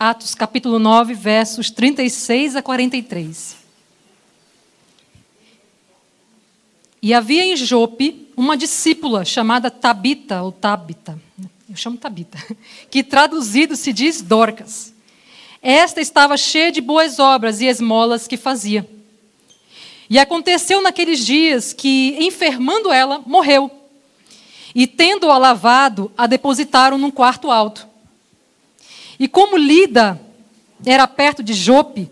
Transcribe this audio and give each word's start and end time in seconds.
Atos 0.00 0.32
capítulo 0.32 0.78
9, 0.78 1.12
versos 1.12 1.72
36 1.72 2.54
a 2.54 2.62
43. 2.62 3.56
E 7.02 7.12
havia 7.12 7.44
em 7.44 7.56
Jope 7.56 8.28
uma 8.36 8.56
discípula 8.56 9.24
chamada 9.24 9.72
Tabita, 9.72 10.40
ou 10.40 10.52
Tabita, 10.52 11.20
eu 11.68 11.74
chamo 11.74 11.96
Tabita, 11.96 12.38
que 12.88 13.02
traduzido 13.02 13.74
se 13.74 13.92
diz 13.92 14.22
Dorcas. 14.22 14.94
Esta 15.60 16.00
estava 16.00 16.36
cheia 16.36 16.70
de 16.70 16.80
boas 16.80 17.18
obras 17.18 17.60
e 17.60 17.66
esmolas 17.66 18.28
que 18.28 18.36
fazia. 18.36 18.88
E 20.08 20.16
aconteceu 20.16 20.80
naqueles 20.80 21.26
dias 21.26 21.72
que, 21.72 22.16
enfermando 22.20 22.92
ela, 22.92 23.20
morreu. 23.26 23.68
E 24.72 24.86
tendo-a 24.86 25.36
lavado, 25.36 26.12
a 26.16 26.28
depositaram 26.28 26.96
num 26.98 27.10
quarto 27.10 27.50
alto. 27.50 27.87
E 29.18 29.26
como 29.26 29.56
Lida 29.56 30.20
era 30.84 31.06
perto 31.08 31.42
de 31.42 31.52
Jope, 31.52 32.08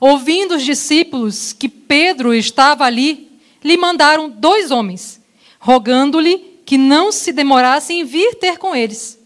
ouvindo 0.00 0.56
os 0.56 0.64
discípulos 0.64 1.52
que 1.52 1.68
Pedro 1.68 2.34
estava 2.34 2.84
ali, 2.84 3.40
lhe 3.62 3.76
mandaram 3.76 4.28
dois 4.28 4.70
homens, 4.70 5.20
rogando-lhe 5.58 6.60
que 6.64 6.76
não 6.76 7.10
se 7.10 7.32
demorasse 7.32 7.92
em 7.94 8.04
vir 8.04 8.34
ter 8.34 8.58
com 8.58 8.74
eles. 8.74 9.18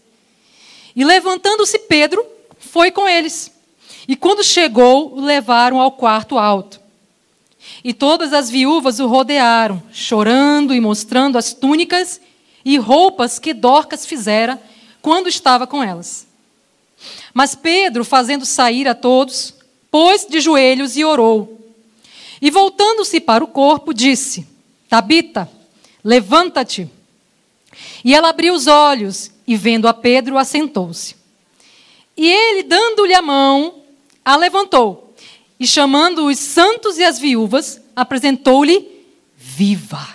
E 0.95 1.03
levantando-se 1.03 1.79
Pedro, 1.79 2.25
foi 2.59 2.91
com 2.91 3.07
eles. 3.07 3.51
E 4.07 4.15
quando 4.15 4.43
chegou, 4.43 5.13
o 5.15 5.21
levaram 5.21 5.79
ao 5.79 5.91
quarto 5.91 6.37
alto. 6.37 6.79
E 7.83 7.93
todas 7.93 8.33
as 8.33 8.49
viúvas 8.49 8.99
o 8.99 9.07
rodearam, 9.07 9.81
chorando 9.91 10.73
e 10.73 10.81
mostrando 10.81 11.37
as 11.37 11.53
túnicas 11.53 12.19
e 12.63 12.77
roupas 12.77 13.39
que 13.39 13.53
Dorcas 13.53 14.05
fizera 14.05 14.61
quando 15.01 15.27
estava 15.27 15.65
com 15.65 15.83
elas. 15.83 16.27
Mas 17.33 17.55
Pedro, 17.55 18.03
fazendo 18.03 18.45
sair 18.45 18.87
a 18.87 18.95
todos, 18.95 19.53
pôs 19.89 20.25
de 20.25 20.39
joelhos 20.39 20.97
e 20.97 21.03
orou. 21.03 21.59
E 22.41 22.51
voltando-se 22.51 23.19
para 23.19 23.43
o 23.43 23.47
corpo, 23.47 23.93
disse: 23.93 24.45
Tabita, 24.89 25.49
levanta-te. 26.03 26.89
E 28.03 28.13
ela 28.13 28.29
abriu 28.29 28.53
os 28.53 28.67
olhos 28.67 29.31
e, 29.47 29.55
vendo 29.55 29.87
a 29.87 29.93
Pedro, 29.93 30.37
assentou-se. 30.37 31.15
E 32.15 32.29
ele, 32.29 32.63
dando-lhe 32.63 33.13
a 33.13 33.21
mão, 33.21 33.81
a 34.23 34.35
levantou 34.35 35.15
e, 35.59 35.65
chamando 35.65 36.27
os 36.27 36.37
santos 36.37 36.97
e 36.97 37.03
as 37.03 37.17
viúvas, 37.17 37.81
apresentou-lhe 37.95 38.87
viva. 39.37 40.07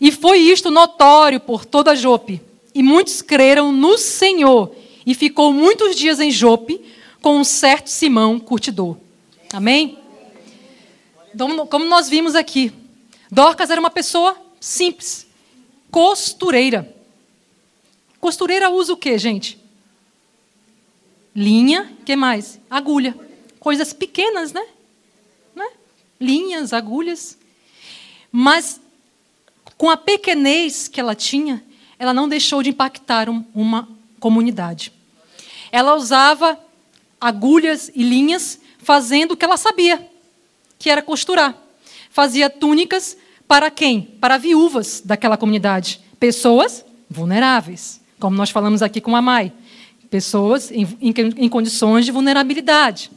E 0.00 0.12
foi 0.12 0.38
isto 0.38 0.70
notório 0.70 1.40
por 1.40 1.64
toda 1.64 1.96
Jope. 1.96 2.40
E 2.74 2.82
muitos 2.82 3.22
creram 3.22 3.72
no 3.72 3.96
Senhor. 3.96 4.74
E 5.06 5.14
ficou 5.14 5.52
muitos 5.52 5.96
dias 5.96 6.20
em 6.20 6.30
Jope 6.30 6.80
com 7.20 7.38
um 7.38 7.44
certo 7.44 7.88
Simão 7.88 8.38
curtidor. 8.38 8.96
Amém? 9.52 9.98
Então, 11.34 11.66
como 11.66 11.84
nós 11.84 12.08
vimos 12.08 12.34
aqui, 12.34 12.72
Dorcas 13.30 13.70
era 13.70 13.80
uma 13.80 13.90
pessoa 13.90 14.36
simples, 14.60 15.26
costureira. 15.90 16.94
Costureira 18.20 18.70
usa 18.70 18.92
o 18.92 18.96
que, 18.96 19.18
gente? 19.18 19.58
Linha, 21.34 21.92
que 22.06 22.14
mais? 22.14 22.60
Agulha. 22.70 23.14
Coisas 23.58 23.92
pequenas, 23.92 24.52
né? 24.52 24.64
né? 25.54 25.68
Linhas, 26.20 26.72
agulhas. 26.72 27.36
Mas 28.30 28.80
com 29.76 29.90
a 29.90 29.96
pequenez 29.96 30.88
que 30.88 31.00
ela 31.00 31.14
tinha, 31.14 31.62
ela 31.98 32.14
não 32.14 32.28
deixou 32.28 32.62
de 32.62 32.70
impactar 32.70 33.28
um, 33.28 33.44
uma 33.54 33.88
comunidade. 34.20 34.92
Ela 35.74 35.96
usava 35.96 36.56
agulhas 37.20 37.90
e 37.96 38.04
linhas 38.04 38.60
fazendo 38.78 39.32
o 39.32 39.36
que 39.36 39.44
ela 39.44 39.56
sabia, 39.56 40.08
que 40.78 40.88
era 40.88 41.02
costurar. 41.02 41.56
Fazia 42.10 42.48
túnicas 42.48 43.16
para 43.48 43.72
quem? 43.72 44.02
Para 44.02 44.38
viúvas 44.38 45.02
daquela 45.04 45.36
comunidade. 45.36 46.00
Pessoas 46.20 46.84
vulneráveis, 47.10 48.00
como 48.20 48.36
nós 48.36 48.50
falamos 48.50 48.82
aqui 48.82 49.00
com 49.00 49.16
a 49.16 49.20
Mai 49.20 49.52
pessoas 50.14 50.70
em, 50.70 50.86
em, 51.00 51.12
em 51.38 51.48
condições 51.48 52.04
de 52.04 52.12
vulnerabilidade. 52.12 53.10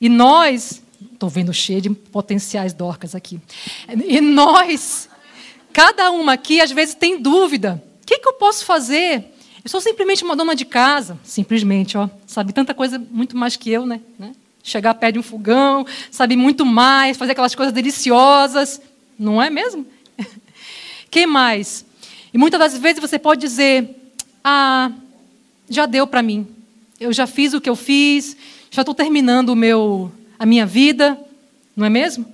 E 0.00 0.08
nós, 0.08 0.82
estou 1.12 1.28
vendo 1.28 1.54
cheio 1.54 1.80
de 1.80 1.88
potenciais 1.88 2.72
dorcas 2.72 3.14
aqui, 3.14 3.40
e 4.04 4.20
nós, 4.20 5.08
cada 5.72 6.10
uma 6.10 6.32
aqui 6.32 6.60
às 6.60 6.72
vezes 6.72 6.96
tem 6.96 7.22
dúvida: 7.22 7.80
o 8.02 8.06
que, 8.06 8.18
que 8.18 8.26
eu 8.26 8.32
posso 8.32 8.64
fazer? 8.64 9.33
Eu 9.64 9.70
sou 9.70 9.80
simplesmente 9.80 10.22
uma 10.22 10.36
dona 10.36 10.54
de 10.54 10.66
casa, 10.66 11.18
simplesmente, 11.24 11.96
ó, 11.96 12.10
sabe 12.26 12.52
tanta 12.52 12.74
coisa 12.74 13.02
muito 13.10 13.34
mais 13.34 13.56
que 13.56 13.70
eu, 13.70 13.86
né? 13.86 13.98
né? 14.18 14.32
Chegar 14.62 14.92
perto 14.92 15.14
de 15.14 15.18
um 15.18 15.22
fogão, 15.22 15.86
sabe 16.10 16.36
muito 16.36 16.66
mais, 16.66 17.16
fazer 17.16 17.32
aquelas 17.32 17.54
coisas 17.54 17.72
deliciosas, 17.72 18.78
não 19.18 19.42
é 19.42 19.48
mesmo? 19.48 19.86
Quem 21.10 21.26
mais? 21.26 21.82
E 22.32 22.36
muitas 22.36 22.60
das 22.60 22.76
vezes 22.76 23.00
você 23.00 23.18
pode 23.18 23.40
dizer: 23.40 23.88
ah, 24.44 24.92
já 25.66 25.86
deu 25.86 26.06
para 26.06 26.22
mim. 26.22 26.46
Eu 27.00 27.10
já 27.10 27.26
fiz 27.26 27.54
o 27.54 27.60
que 27.60 27.70
eu 27.70 27.76
fiz, 27.76 28.36
já 28.70 28.82
estou 28.82 28.94
terminando 28.94 29.48
o 29.48 29.56
meu, 29.56 30.12
a 30.38 30.44
minha 30.44 30.66
vida, 30.66 31.18
não 31.74 31.86
é 31.86 31.90
mesmo? 31.90 32.26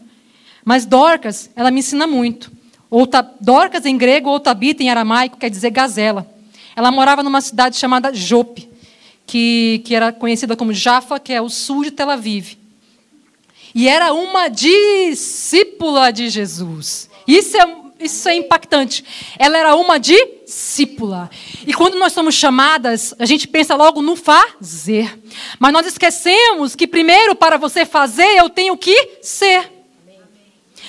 Mas 0.65 0.85
Dorcas, 0.85 1.49
ela 1.55 1.71
me 1.71 1.79
ensina 1.79 2.09
muito. 2.09 2.51
Dorcas 3.41 3.87
em 3.87 3.97
grego 3.97 4.31
ou 4.31 4.41
Tabita 4.41 4.83
em 4.83 4.91
aramaico 4.91 5.37
quer 5.37 5.49
dizer 5.49 5.71
gazela. 5.71 6.40
Ela 6.81 6.91
morava 6.91 7.23
numa 7.23 7.43
cidade 7.43 7.77
chamada 7.77 8.11
Jope, 8.15 8.67
que, 9.27 9.83
que 9.85 9.95
era 9.95 10.11
conhecida 10.11 10.57
como 10.57 10.73
Jaffa, 10.73 11.21
que 11.21 11.31
é 11.31 11.39
o 11.39 11.51
sul 11.51 11.85
de 11.85 11.91
Tel 11.91 12.09
Aviv. 12.09 12.57
E 13.75 13.87
era 13.87 14.15
uma 14.15 14.49
discípula 14.49 16.11
de 16.11 16.31
Jesus. 16.31 17.11
Isso 17.29 17.55
é 17.59 17.81
isso 18.01 18.27
é 18.31 18.35
impactante. 18.35 19.05
Ela 19.39 19.59
era 19.59 19.77
uma 19.77 19.99
discípula. 19.99 21.29
E 21.67 21.75
quando 21.75 21.99
nós 21.99 22.15
somos 22.15 22.35
chamadas, 22.35 23.15
a 23.19 23.27
gente 23.27 23.47
pensa 23.47 23.77
logo 23.77 24.01
no 24.01 24.17
fazer. 24.17 25.21
Mas 25.59 25.75
nós 25.75 25.87
esquecemos 25.87 26.75
que 26.75 26.87
primeiro 26.87 27.35
para 27.35 27.59
você 27.59 27.85
fazer, 27.85 28.39
eu 28.39 28.49
tenho 28.49 28.75
que 28.75 29.19
ser. 29.21 29.71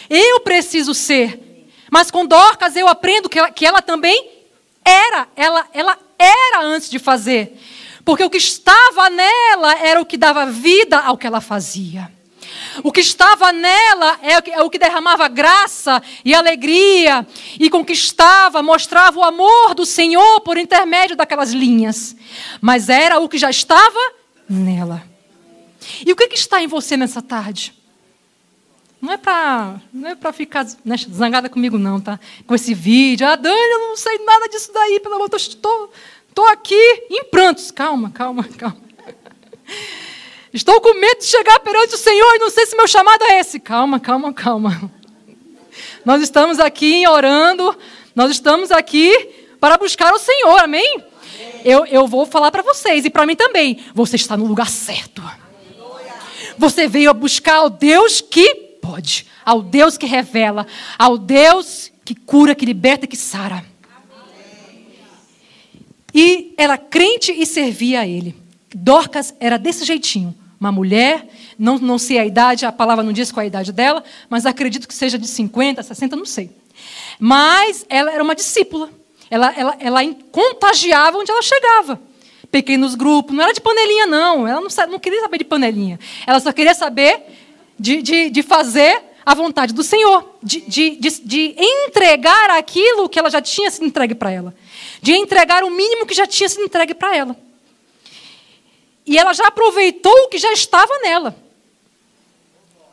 Eu 0.10 0.40
preciso 0.40 0.94
ser. 0.94 1.68
Mas 1.92 2.10
com 2.10 2.26
Dorcas 2.26 2.78
eu 2.78 2.88
aprendo 2.88 3.28
que 3.28 3.38
ela, 3.38 3.52
que 3.52 3.66
ela 3.66 3.82
também 3.82 4.41
era. 4.84 5.28
Ela, 5.36 5.68
ela 5.74 5.98
era 6.18 6.64
antes 6.64 6.90
de 6.90 7.00
fazer. 7.00 7.60
Porque 8.04 8.24
o 8.24 8.30
que 8.30 8.38
estava 8.38 9.10
nela 9.10 9.78
era 9.80 10.02
o 10.02 10.06
que 10.06 10.18
dava 10.18 10.46
vida 10.46 11.00
ao 11.00 11.18
que 11.18 11.28
ela 11.28 11.42
fazia. 11.42 12.12
O 12.84 12.92
que 12.92 13.02
estava 13.02 13.52
nela 13.52 14.20
é 14.22 14.62
o 14.62 14.70
que 14.70 14.80
derramava 14.80 15.28
graça 15.28 16.02
e 16.24 16.34
alegria 16.34 17.26
e 17.60 17.70
conquistava, 17.70 18.62
mostrava 18.64 19.20
o 19.20 19.24
amor 19.24 19.74
do 19.74 19.86
Senhor 19.86 20.42
por 20.42 20.58
intermédio 20.58 21.16
daquelas 21.16 21.52
linhas. 21.52 22.16
Mas 22.60 22.90
era 22.90 23.20
o 23.20 23.30
que 23.30 23.38
já 23.38 23.50
estava 23.50 24.00
nela. 24.50 25.04
E 26.06 26.12
o 26.12 26.16
que, 26.16 26.34
está 26.34 26.62
em 26.62 26.68
você 26.68 26.96
nessa 26.96 27.22
tarde? 27.22 27.74
Não 29.02 29.14
é 29.14 29.18
para 29.18 29.82
não 29.92 30.10
é 30.10 30.16
para 30.16 30.32
ficar 30.32 30.64
né, 30.86 30.96
zangada 31.12 31.50
comigo 31.50 31.78
não, 31.80 32.00
tá? 32.00 32.20
Com 32.46 32.54
esse 32.54 32.74
vídeo. 32.74 33.28
Ah, 33.28 33.36
Dani, 33.36 33.56
eu 33.56 33.80
não 33.80 33.98
sei 33.98 34.20
nada 34.20 34.48
disso 34.48 34.72
daí, 34.72 35.00
pelo 35.00 35.16
amor 35.16 35.26
de 35.26 35.32
Deus, 35.32 35.48
estou, 35.48 35.92
estou 36.30 36.48
aqui 36.48 36.76
em 37.10 37.24
prantos. 37.26 37.72
Calma, 37.72 38.12
calma, 38.12 38.44
calma. 38.58 38.78
Estou 40.54 40.80
com 40.82 40.94
medo 40.94 41.20
de 41.20 41.26
chegar 41.26 41.60
perante 41.62 41.96
o 41.96 41.98
Senhor 41.98 42.36
e 42.36 42.40
não 42.40 42.52
sei 42.52 42.66
se 42.68 42.76
meu 42.76 42.88
chamado 42.88 43.24
é 43.24 43.40
esse. 43.40 43.60
Calma, 43.60 44.00
calma, 44.00 44.32
calma. 44.34 44.92
Nós 46.06 46.22
estamos 46.22 46.60
aqui 46.60 47.08
orando, 47.08 47.76
nós 48.16 48.30
estamos 48.30 48.72
aqui 48.72 49.12
para 49.60 49.78
buscar 49.78 50.14
o 50.14 50.20
Senhor, 50.20 50.60
amém? 50.60 51.04
Eu, 51.64 51.86
eu 51.86 52.06
vou 52.06 52.26
falar 52.26 52.52
para 52.52 52.62
vocês 52.62 53.04
e 53.06 53.10
para 53.10 53.26
mim 53.26 53.36
também. 53.36 53.84
Você 53.96 54.16
está 54.16 54.38
no 54.38 54.46
lugar 54.46 54.70
certo. 54.70 55.24
Você 56.58 56.88
veio 56.88 57.14
buscar 57.14 57.56
ao 57.56 57.70
Deus 57.70 58.22
que 58.22 58.71
pode, 58.82 59.28
ao 59.46 59.62
Deus 59.62 59.98
que 59.98 60.06
revela, 60.06 60.66
ao 60.98 61.18
Deus 61.18 61.92
que 62.04 62.16
cura, 62.16 62.56
que 62.56 62.66
liberta, 62.66 63.08
que 63.08 63.16
sara. 63.16 63.64
E 66.14 66.54
era 66.58 66.78
crente 66.78 67.32
e 67.32 67.46
servia 67.46 68.02
a 68.02 68.08
Ele. 68.08 68.36
Dorcas 68.74 69.34
era 69.40 69.58
desse 69.58 69.86
jeitinho 69.86 70.36
uma 70.62 70.72
mulher, 70.72 71.28
não, 71.58 71.80
não 71.80 71.98
sei 71.98 72.20
a 72.20 72.26
idade, 72.26 72.68
a 72.68 72.72
palavra 72.72 73.04
não 73.04 73.12
diz 73.12 73.32
qual 73.32 73.42
é 73.42 73.46
a 73.46 73.48
idade 73.48 73.72
dela, 73.72 74.04
mas 74.30 74.46
acredito 74.46 74.88
que 74.88 74.94
seja 74.94 75.18
de 75.18 75.28
50, 75.28 75.82
60, 75.82 76.16
não 76.16 76.26
sei. 76.26 76.52
Mas 77.20 77.84
ela 77.90 78.12
era 78.12 78.24
uma 78.24 78.36
discípula. 78.36 78.92
Ela, 79.28 79.52
ela, 79.58 79.76
ela 79.80 80.02
contagiava 80.32 81.18
onde 81.18 81.32
ela 81.32 81.42
chegava. 81.42 82.00
Pequenos 82.52 82.94
grupos, 82.94 83.36
não 83.36 83.44
era 83.44 83.54
de 83.54 83.62
panelinha, 83.62 84.06
não. 84.06 84.48
Ela 84.48 84.62
não, 84.62 84.70
não 84.88 85.00
queria 85.00 85.22
saber 85.22 85.40
de 85.40 85.46
panelinha. 85.46 86.00
Ela 86.28 86.40
só 86.40 86.52
queria 86.52 86.76
saber 86.76 87.24
de, 87.82 88.02
de, 88.02 88.30
de 88.30 88.44
fazer 88.44 89.02
a 89.26 89.34
vontade 89.34 89.74
do 89.74 89.84
Senhor, 89.84 90.36
de, 90.42 90.62
de, 90.62 90.96
de, 90.98 91.10
de, 91.10 91.56
entregar 91.58 92.52
aquilo 92.52 93.10
que 93.10 93.18
ela 93.18 93.30
já 93.30 93.42
tinha 93.42 93.70
sido 93.72 93.86
entregue 93.86 94.14
para 94.14 94.32
ela, 94.32 94.56
de 95.02 95.14
entregar 95.14 95.64
o 95.64 95.70
mínimo 95.70 96.06
que 96.06 96.14
já 96.14 96.28
tinha 96.28 96.48
sido 96.48 96.64
entregue 96.64 96.94
para 96.94 97.16
ela. 97.16 97.36
E 99.06 99.18
ela 99.18 99.34
já 99.34 99.48
aproveitou 99.48 100.12
o 100.12 100.28
que 100.30 100.38
já 100.38 100.54
estava 100.54 101.00
nela. 101.00 101.36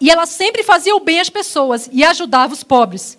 E 0.01 0.11
ela 0.11 0.27
sempre 0.27 0.63
fazia 0.63 0.97
o 0.97 1.01
bem 1.01 1.21
às 1.21 1.29
pessoas 1.29 1.89
e 1.93 2.03
ajudava 2.05 2.55
os 2.55 2.63
pobres, 2.63 3.19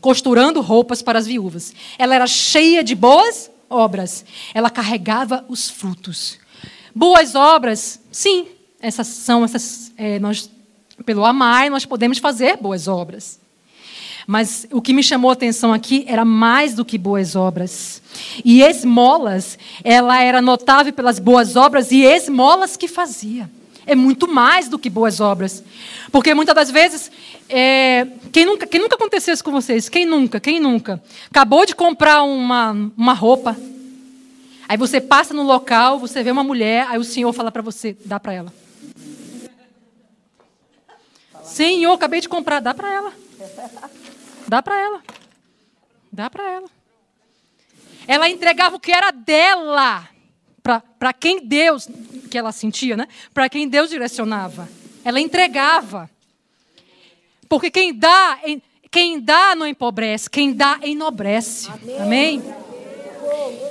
costurando 0.00 0.60
roupas 0.60 1.00
para 1.00 1.18
as 1.18 1.26
viúvas. 1.26 1.72
Ela 1.98 2.14
era 2.14 2.26
cheia 2.26 2.84
de 2.84 2.94
boas 2.94 3.50
obras. 3.70 4.24
Ela 4.52 4.68
carregava 4.68 5.44
os 5.48 5.70
frutos. 5.70 6.38
Boas 6.94 7.34
obras, 7.34 8.00
sim, 8.10 8.48
essas 8.80 9.06
são 9.06 9.44
essas. 9.44 9.92
É, 9.96 10.18
nós, 10.18 10.50
pelo 11.04 11.24
amar, 11.24 11.70
nós 11.70 11.84
podemos 11.84 12.18
fazer 12.18 12.56
boas 12.56 12.88
obras. 12.88 13.38
Mas 14.26 14.66
o 14.72 14.82
que 14.82 14.92
me 14.92 15.04
chamou 15.04 15.30
a 15.30 15.34
atenção 15.34 15.72
aqui 15.72 16.04
era 16.08 16.24
mais 16.24 16.74
do 16.74 16.84
que 16.84 16.98
boas 16.98 17.36
obras. 17.36 18.02
E 18.44 18.60
esmolas, 18.60 19.56
ela 19.84 20.20
era 20.20 20.42
notável 20.42 20.92
pelas 20.92 21.20
boas 21.20 21.54
obras 21.54 21.92
e 21.92 22.02
esmolas 22.02 22.76
que 22.76 22.88
fazia. 22.88 23.48
É 23.86 23.94
muito 23.94 24.26
mais 24.26 24.68
do 24.68 24.80
que 24.80 24.90
boas 24.90 25.20
obras. 25.20 25.62
Porque 26.10 26.34
muitas 26.34 26.56
das 26.56 26.72
vezes, 26.72 27.10
é, 27.48 28.04
quem, 28.32 28.44
nunca, 28.44 28.66
quem 28.66 28.80
nunca 28.80 28.96
aconteceu 28.96 29.32
isso 29.32 29.44
com 29.44 29.52
vocês? 29.52 29.88
Quem 29.88 30.04
nunca? 30.04 30.40
Quem 30.40 30.58
nunca? 30.58 31.00
Acabou 31.30 31.64
de 31.64 31.74
comprar 31.74 32.24
uma, 32.24 32.72
uma 32.96 33.12
roupa. 33.12 33.56
Aí 34.68 34.76
você 34.76 35.00
passa 35.00 35.32
no 35.32 35.44
local, 35.44 36.00
você 36.00 36.24
vê 36.24 36.32
uma 36.32 36.42
mulher, 36.42 36.88
aí 36.90 36.98
o 36.98 37.04
senhor 37.04 37.32
fala 37.32 37.52
para 37.52 37.62
você, 37.62 37.96
dá 38.04 38.18
para 38.18 38.32
ela. 38.32 38.65
Senhor, 41.46 41.92
acabei 41.92 42.20
de 42.20 42.28
comprar, 42.28 42.60
dá 42.60 42.74
para 42.74 42.92
ela. 42.92 43.12
Dá 44.48 44.62
para 44.62 44.78
ela. 44.78 45.02
Dá 46.12 46.30
para 46.30 46.50
ela. 46.50 46.68
Ela 48.06 48.28
entregava 48.28 48.76
o 48.76 48.80
que 48.80 48.92
era 48.92 49.10
dela 49.10 50.08
para 50.98 51.12
quem 51.12 51.46
Deus, 51.46 51.88
que 52.30 52.36
ela 52.36 52.52
sentia, 52.52 52.96
né? 52.96 53.06
Para 53.32 53.48
quem 53.48 53.68
Deus 53.68 53.90
direcionava. 53.90 54.68
Ela 55.04 55.20
entregava. 55.20 56.10
Porque 57.48 57.70
quem 57.70 57.94
dá, 57.94 58.40
quem 58.90 59.20
dá 59.20 59.54
não 59.54 59.66
empobrece, 59.66 60.28
quem 60.28 60.52
dá 60.52 60.80
enobrece. 60.82 61.68
Amém? 61.70 62.00
Amém? 62.00 62.42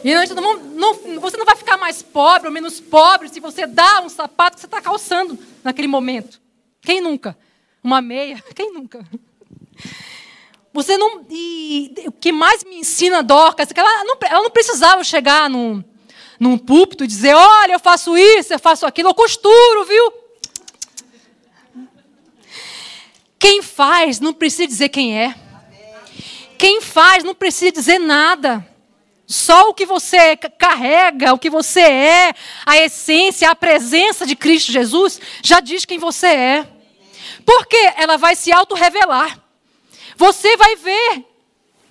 E 0.03 0.13
não, 0.35 0.57
não, 0.57 1.19
você 1.19 1.35
não 1.35 1.45
vai 1.45 1.55
ficar 1.55 1.77
mais 1.77 2.01
pobre 2.01 2.47
ou 2.47 2.53
menos 2.53 2.79
pobre 2.79 3.27
se 3.27 3.39
você 3.39 3.65
dá 3.65 4.01
um 4.01 4.09
sapato 4.09 4.55
que 4.55 4.61
você 4.61 4.67
está 4.67 4.81
calçando 4.81 5.37
naquele 5.63 5.87
momento. 5.87 6.39
Quem 6.81 7.01
nunca? 7.01 7.37
Uma 7.85 8.01
meia? 8.01 8.43
Quem 8.55 8.73
nunca? 8.73 9.05
Você 10.73 10.97
não. 10.97 11.23
E 11.29 11.93
o 12.07 12.11
que 12.11 12.31
mais 12.31 12.63
me 12.63 12.77
ensina 12.77 13.21
Dorcas, 13.21 13.69
é 13.69 13.73
que 13.75 13.79
ela 13.79 14.03
não, 14.03 14.17
ela 14.23 14.41
não 14.41 14.49
precisava 14.49 15.03
chegar 15.03 15.47
num, 15.47 15.83
num 16.39 16.57
púlpito 16.57 17.03
e 17.03 17.07
dizer: 17.07 17.35
olha, 17.35 17.73
eu 17.73 17.79
faço 17.79 18.17
isso, 18.17 18.51
eu 18.51 18.57
faço 18.57 18.87
aquilo, 18.87 19.09
eu 19.09 19.13
costuro, 19.13 19.85
viu? 19.85 20.13
Quem 23.37 23.61
faz 23.61 24.19
não 24.19 24.33
precisa 24.33 24.65
dizer 24.65 24.89
quem 24.89 25.19
é. 25.19 25.35
Quem 26.57 26.81
faz 26.81 27.23
não 27.23 27.35
precisa 27.35 27.71
dizer 27.71 27.99
nada. 27.99 28.67
Só 29.27 29.69
o 29.69 29.75
que 29.75 29.85
você 29.85 30.35
carrega, 30.35 31.33
o 31.33 31.37
que 31.37 31.51
você 31.51 31.81
é, 31.81 32.33
a 32.65 32.77
essência, 32.77 33.47
a 33.47 33.55
presença 33.55 34.25
de 34.25 34.35
Cristo 34.35 34.71
Jesus, 34.71 35.21
já 35.43 35.59
diz 35.59 35.85
quem 35.85 35.99
você 35.99 36.27
é. 36.27 36.74
Porque 37.45 37.77
ela 37.97 38.17
vai 38.17 38.35
se 38.35 38.51
auto-revelar. 38.51 39.39
Você 40.17 40.57
vai 40.57 40.75
ver. 40.75 41.25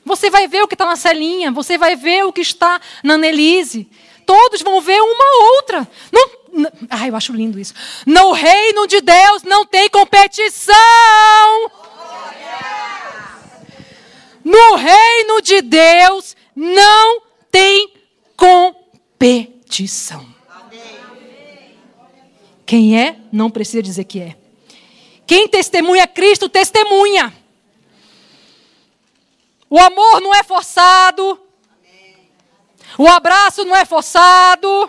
Você 0.04 0.28
vai 0.28 0.48
ver 0.48 0.62
o 0.62 0.68
que 0.68 0.74
está 0.74 0.86
na 0.86 0.96
celinha. 0.96 1.52
Você 1.52 1.78
vai 1.78 1.96
ver 1.96 2.24
o 2.24 2.32
que 2.32 2.40
está 2.40 2.80
na 3.02 3.16
Nelise. 3.16 3.88
Todos 4.26 4.62
vão 4.62 4.80
ver 4.80 5.00
uma 5.00 5.54
outra. 5.54 5.88
Não, 6.10 6.30
não, 6.52 6.72
ai, 6.90 7.10
eu 7.10 7.16
acho 7.16 7.32
lindo 7.32 7.58
isso. 7.58 7.74
No 8.06 8.32
reino 8.32 8.86
de 8.86 9.00
Deus 9.00 9.42
não 9.42 9.64
tem 9.64 9.88
competição. 9.88 10.74
No 14.42 14.74
reino 14.74 15.40
de 15.40 15.62
Deus 15.62 16.36
não 16.54 17.22
tem 17.50 17.94
competição. 18.36 20.26
Quem 22.66 22.98
é, 22.98 23.16
não 23.32 23.50
precisa 23.50 23.82
dizer 23.82 24.04
que 24.04 24.20
é. 24.20 24.43
Quem 25.34 25.48
testemunha 25.48 26.06
Cristo, 26.06 26.48
testemunha. 26.48 27.34
O 29.68 29.80
amor 29.80 30.20
não 30.20 30.32
é 30.32 30.44
forçado. 30.44 31.40
O 32.96 33.08
abraço 33.08 33.64
não 33.64 33.74
é 33.74 33.84
forçado. 33.84 34.88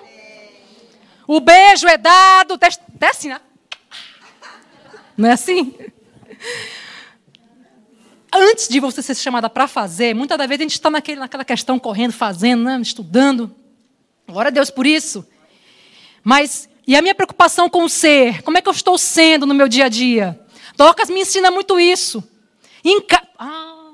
O 1.28 1.40
beijo 1.40 1.88
é 1.88 1.98
dado. 1.98 2.54
Até 2.54 3.08
assim, 3.10 3.30
né? 3.30 3.42
Não 5.18 5.30
é 5.30 5.32
assim? 5.32 5.76
Antes 8.32 8.68
de 8.68 8.80
você 8.80 9.02
ser 9.02 9.16
chamada 9.16 9.50
para 9.50 9.68
fazer, 9.68 10.14
muitas 10.14 10.38
das 10.38 10.48
vezes 10.48 10.62
a 10.62 10.66
gente 10.66 10.74
está 10.74 10.92
naquela 10.92 11.44
questão 11.44 11.80
correndo, 11.80 12.14
fazendo, 12.14 12.66
né? 12.66 12.80
estudando. 12.80 13.56
Glória 14.28 14.50
a 14.50 14.52
Deus 14.52 14.70
por 14.70 14.86
isso. 14.86 15.28
Mas, 16.24 16.70
e 16.88 16.96
a 16.96 17.02
minha 17.02 17.16
preocupação 17.16 17.70
com 17.70 17.84
o 17.84 17.90
ser? 17.90 18.42
Como 18.44 18.58
é 18.58 18.62
que 18.62 18.70
eu 18.70 18.74
estou 18.74 18.98
sendo 18.98 19.46
no 19.46 19.54
meu 19.54 19.68
dia 19.68 19.86
a 19.86 19.90
dia? 19.90 20.40
Docas 20.76 21.10
me 21.10 21.22
ensina 21.22 21.50
muito 21.50 21.80
isso. 21.80 22.24
Em 22.84 23.02
ca... 23.02 23.24
ah, 23.40 23.94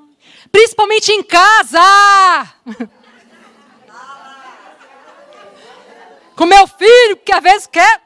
principalmente 0.52 1.12
em 1.12 1.24
casa. 1.24 1.80
com 6.36 6.46
meu 6.46 6.68
filho, 6.68 7.18
que 7.24 7.32
às 7.32 7.42
vezes 7.42 7.68
quer. 7.68 8.02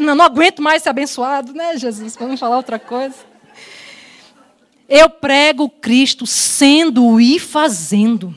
Não, 0.00 0.14
não 0.14 0.24
aguento 0.24 0.62
mais 0.62 0.82
ser 0.82 0.90
abençoado, 0.90 1.52
né, 1.52 1.76
Jesus? 1.76 2.14
Vamos 2.16 2.38
falar 2.38 2.56
outra 2.56 2.78
coisa. 2.78 3.16
Eu 4.88 5.08
prego 5.10 5.68
Cristo 5.68 6.26
sendo 6.26 7.18
e 7.20 7.38
fazendo. 7.38 8.34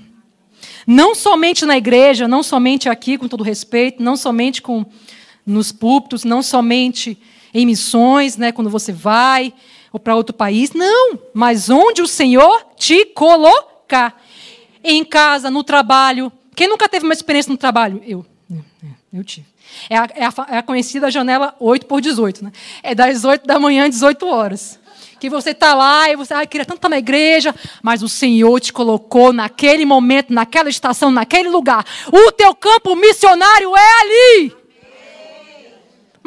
Não 0.87 1.13
somente 1.13 1.65
na 1.65 1.77
igreja, 1.77 2.27
não 2.27 2.41
somente 2.41 2.87
aqui, 2.87 3.17
com 3.17 3.27
todo 3.27 3.43
respeito, 3.43 4.01
não 4.01 4.15
somente 4.15 4.61
com 4.61 4.85
nos 5.47 5.71
púlpitos, 5.71 6.25
não 6.25 6.43
somente 6.43 7.17
em 7.53 7.65
missões, 7.65 8.35
né, 8.35 8.51
quando 8.51 8.69
você 8.69 8.91
vai 8.91 9.53
ou 9.91 9.99
para 9.99 10.15
outro 10.15 10.35
país, 10.35 10.73
não, 10.73 11.17
mas 11.33 11.69
onde 11.69 12.01
o 12.01 12.07
Senhor 12.07 12.67
te 12.75 13.05
colocar. 13.05 14.21
Em 14.83 15.03
casa, 15.03 15.49
no 15.49 15.63
trabalho. 15.63 16.31
Quem 16.55 16.69
nunca 16.69 16.87
teve 16.87 17.03
uma 17.03 17.13
experiência 17.13 17.51
no 17.51 17.57
trabalho? 17.57 18.01
Eu. 18.05 18.25
Eu 19.11 19.23
tive. 19.23 19.45
É 19.89 19.97
a, 19.97 20.09
é 20.13 20.25
a, 20.25 20.33
é 20.49 20.57
a 20.57 20.63
conhecida 20.63 21.09
janela 21.09 21.55
8 21.59 21.85
por 21.85 21.99
18. 21.99 22.43
Né? 22.43 22.51
É 22.83 22.93
das 22.93 23.23
8 23.23 23.45
da 23.45 23.59
manhã 23.59 23.85
às 23.85 23.91
18 23.91 24.25
horas. 24.27 24.79
Que 25.19 25.29
você 25.29 25.49
está 25.49 25.73
lá 25.73 26.09
e 26.09 26.15
você 26.15 26.33
ah, 26.33 26.45
queria 26.45 26.65
tanto 26.65 26.77
estar 26.77 26.89
na 26.89 26.99
igreja, 26.99 27.55
mas 27.81 28.03
o 28.03 28.07
Senhor 28.07 28.59
te 28.59 28.71
colocou 28.71 29.33
naquele 29.33 29.83
momento, 29.83 30.31
naquela 30.31 30.69
estação, 30.69 31.09
naquele 31.09 31.49
lugar. 31.49 31.83
O 32.11 32.31
teu 32.31 32.53
campo 32.53 32.95
missionário 32.95 33.75
é 33.75 34.01
ali. 34.01 34.66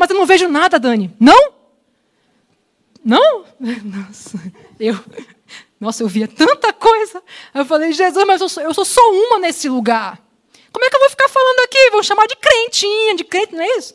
Mas 0.01 0.09
eu 0.09 0.17
não 0.17 0.25
vejo 0.25 0.49
nada, 0.49 0.79
Dani. 0.79 1.15
Não? 1.21 1.53
Não? 3.05 3.45
Nossa, 3.61 4.53
eu, 4.81 4.99
nossa, 5.79 6.03
eu 6.03 6.09
via 6.09 6.27
tanta 6.27 6.73
coisa. 6.73 7.23
Eu 7.53 7.67
falei, 7.67 7.93
Jesus, 7.93 8.27
mas 8.27 8.41
eu 8.41 8.49
sou, 8.49 8.63
eu 8.63 8.73
sou 8.73 8.87
só 8.87 9.01
uma 9.13 9.39
nesse 9.39 9.69
lugar. 9.69 10.19
Como 10.73 10.87
é 10.87 10.89
que 10.89 10.97
eu 10.97 11.01
vou 11.01 11.11
ficar 11.11 11.29
falando 11.29 11.61
aqui? 11.61 11.91
Vão 11.91 12.03
chamar 12.03 12.27
de 12.27 12.37
crentinha, 12.37 13.15
de 13.15 13.25
crente, 13.25 13.55
não 13.55 13.63
é 13.63 13.77
isso? 13.77 13.95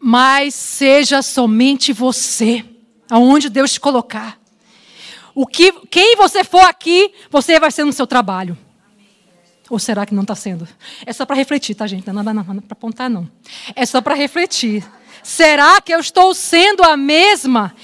Mas 0.00 0.52
seja 0.56 1.22
somente 1.22 1.92
você, 1.92 2.64
aonde 3.08 3.48
Deus 3.48 3.72
te 3.72 3.78
colocar. 3.78 4.36
O 5.32 5.46
que, 5.46 5.70
quem 5.88 6.16
você 6.16 6.42
for 6.42 6.64
aqui, 6.64 7.12
você 7.30 7.60
vai 7.60 7.70
ser 7.70 7.84
no 7.84 7.92
seu 7.92 8.06
trabalho. 8.06 8.58
Ou 9.70 9.78
será 9.78 10.06
que 10.06 10.14
não 10.14 10.22
está 10.22 10.34
sendo? 10.34 10.66
É 11.04 11.12
só 11.12 11.26
para 11.26 11.36
refletir, 11.36 11.74
tá, 11.74 11.86
gente? 11.86 12.06
Não, 12.06 12.22
não, 12.22 12.34
não, 12.34 12.42
não 12.42 12.60
para 12.62 12.72
apontar, 12.72 13.10
não. 13.10 13.30
É 13.74 13.84
só 13.84 14.00
para 14.00 14.14
refletir. 14.14 14.84
Será 15.22 15.80
que 15.80 15.92
eu 15.92 16.00
estou 16.00 16.32
sendo 16.32 16.82
a 16.82 16.96
mesma 16.96 17.74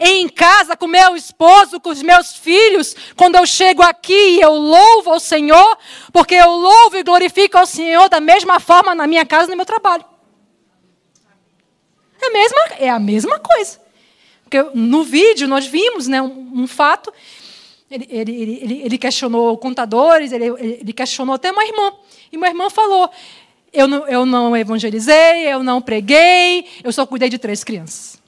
em 0.00 0.28
casa 0.28 0.76
com 0.76 0.86
meu 0.86 1.16
esposo, 1.16 1.80
com 1.80 1.90
os 1.90 2.02
meus 2.02 2.36
filhos, 2.36 2.94
quando 3.16 3.36
eu 3.36 3.44
chego 3.46 3.82
aqui 3.82 4.36
e 4.36 4.40
eu 4.40 4.52
louvo 4.52 5.10
ao 5.10 5.20
Senhor? 5.20 5.78
Porque 6.12 6.34
eu 6.34 6.50
louvo 6.50 6.96
e 6.96 7.02
glorifico 7.02 7.58
ao 7.58 7.66
Senhor 7.66 8.08
da 8.08 8.20
mesma 8.20 8.58
forma 8.58 8.94
na 8.94 9.06
minha 9.06 9.26
casa 9.26 9.48
e 9.48 9.50
no 9.50 9.56
meu 9.56 9.66
trabalho. 9.66 10.04
É 12.22 12.26
a 12.26 12.30
mesma, 12.30 12.60
é 12.78 12.88
a 12.88 12.98
mesma 12.98 13.38
coisa. 13.38 13.80
Porque 14.44 14.62
no 14.74 15.02
vídeo 15.02 15.48
nós 15.48 15.66
vimos 15.66 16.06
né, 16.06 16.22
um, 16.22 16.62
um 16.62 16.66
fato. 16.66 17.12
Ele, 17.94 18.08
ele, 18.10 18.58
ele, 18.60 18.82
ele, 18.82 18.98
questionou 18.98 19.56
contadores, 19.56 20.32
ele, 20.32 20.46
ele 20.58 20.92
questionou 20.92 21.36
até 21.36 21.52
uma 21.52 21.64
irmã. 21.64 21.92
E 22.32 22.36
uma 22.36 22.48
irmã 22.48 22.68
falou: 22.68 23.08
eu 23.72 23.86
não, 23.86 24.08
eu 24.08 24.26
não 24.26 24.56
evangelizei, 24.56 25.46
eu 25.46 25.62
não 25.62 25.80
preguei, 25.80 26.66
eu 26.82 26.92
só 26.92 27.06
cuidei 27.06 27.28
de 27.28 27.38
três 27.38 27.62
crianças. 27.62 28.20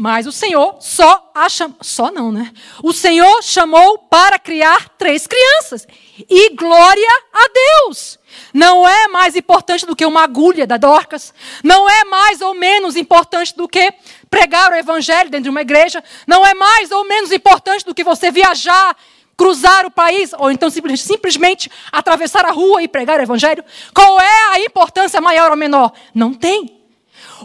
Mas 0.00 0.28
o 0.28 0.32
Senhor 0.32 0.76
só 0.78 1.28
a 1.34 1.48
cham... 1.48 1.74
só 1.80 2.12
não, 2.12 2.30
né? 2.30 2.52
O 2.84 2.92
Senhor 2.92 3.42
chamou 3.42 3.98
para 3.98 4.38
criar 4.38 4.90
três 4.90 5.26
crianças. 5.26 5.88
E 6.30 6.54
glória 6.54 7.10
a 7.32 7.48
Deus. 7.52 8.16
Não 8.54 8.86
é 8.86 9.08
mais 9.08 9.34
importante 9.34 9.84
do 9.84 9.96
que 9.96 10.06
uma 10.06 10.22
agulha 10.22 10.68
da 10.68 10.76
Dorcas. 10.76 11.34
Não 11.64 11.90
é 11.90 12.04
mais 12.04 12.40
ou 12.40 12.54
menos 12.54 12.94
importante 12.94 13.56
do 13.56 13.66
que 13.66 13.92
pregar 14.30 14.70
o 14.70 14.76
evangelho 14.76 15.30
dentro 15.30 15.42
de 15.42 15.50
uma 15.50 15.62
igreja. 15.62 16.00
Não 16.28 16.46
é 16.46 16.54
mais 16.54 16.92
ou 16.92 17.04
menos 17.04 17.32
importante 17.32 17.84
do 17.84 17.92
que 17.92 18.04
você 18.04 18.30
viajar, 18.30 18.96
cruzar 19.36 19.84
o 19.84 19.90
país, 19.90 20.32
ou 20.38 20.48
então 20.52 20.70
simplesmente 20.70 21.68
atravessar 21.90 22.44
a 22.44 22.52
rua 22.52 22.84
e 22.84 22.86
pregar 22.86 23.18
o 23.18 23.22
evangelho. 23.24 23.64
Qual 23.92 24.20
é 24.20 24.54
a 24.54 24.60
importância 24.60 25.20
maior 25.20 25.50
ou 25.50 25.56
menor? 25.56 25.92
Não 26.14 26.32
tem. 26.32 26.84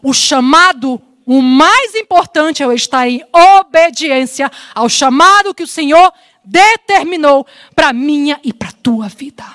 O 0.03 0.13
chamado 0.13 1.01
o 1.25 1.41
mais 1.41 1.95
importante 1.95 2.61
é 2.61 2.65
eu 2.65 2.73
estar 2.73 3.07
em 3.07 3.23
obediência 3.31 4.51
ao 4.75 4.89
chamado 4.89 5.53
que 5.53 5.63
o 5.63 5.67
Senhor 5.67 6.11
determinou 6.43 7.45
para 7.75 7.93
minha 7.93 8.39
e 8.43 8.51
para 8.51 8.71
tua 8.71 9.07
vida. 9.07 9.45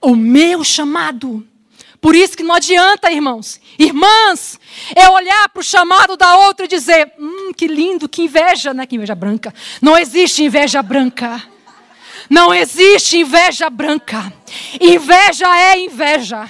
O 0.00 0.14
meu 0.14 0.64
chamado. 0.64 1.46
Por 2.00 2.14
isso 2.14 2.36
que 2.36 2.42
não 2.42 2.54
adianta, 2.54 3.10
irmãos, 3.10 3.60
irmãs, 3.78 4.60
eu 4.94 5.12
olhar 5.12 5.48
para 5.48 5.60
o 5.60 5.64
chamado 5.64 6.16
da 6.16 6.36
outra 6.36 6.64
e 6.64 6.68
dizer: 6.68 7.12
hum, 7.18 7.52
que 7.54 7.66
lindo, 7.66 8.08
que 8.08 8.22
inveja, 8.22 8.72
né? 8.72 8.86
Que 8.86 8.96
inveja 8.96 9.14
branca. 9.14 9.52
Não 9.82 9.98
existe 9.98 10.44
inveja 10.44 10.82
branca. 10.82 11.42
Não 12.30 12.54
existe 12.54 13.18
inveja 13.18 13.68
branca. 13.70 14.32
Inveja 14.80 15.46
é 15.56 15.78
inveja. 15.78 16.48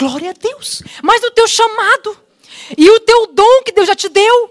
Glória 0.00 0.30
a 0.30 0.32
Deus. 0.32 0.82
Mas 1.02 1.22
o 1.22 1.30
teu 1.30 1.46
chamado 1.46 2.16
e 2.76 2.88
o 2.88 3.00
teu 3.00 3.26
dom 3.34 3.62
que 3.62 3.70
Deus 3.70 3.86
já 3.86 3.94
te 3.94 4.08
deu. 4.08 4.50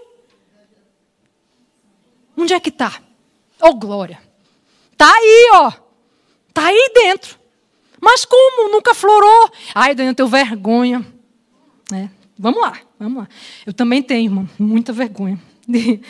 Onde 2.36 2.54
é 2.54 2.60
que 2.60 2.68
está? 2.68 3.02
Oh, 3.60 3.74
glória. 3.74 4.22
Está 4.92 5.12
aí, 5.12 5.50
ó. 5.54 5.72
Está 6.48 6.68
aí 6.68 6.92
dentro. 6.94 7.36
Mas 8.00 8.24
como? 8.24 8.70
Nunca 8.70 8.94
florou. 8.94 9.50
Ai, 9.74 9.92
Daniel, 9.92 10.12
eu 10.12 10.14
tenho 10.14 10.28
vergonha. 10.28 11.04
É, 11.92 12.08
vamos 12.38 12.60
lá, 12.60 12.78
vamos 12.96 13.18
lá. 13.18 13.28
Eu 13.66 13.72
também 13.72 14.04
tenho, 14.04 14.26
irmão, 14.26 14.48
muita 14.56 14.92
vergonha. 14.92 15.36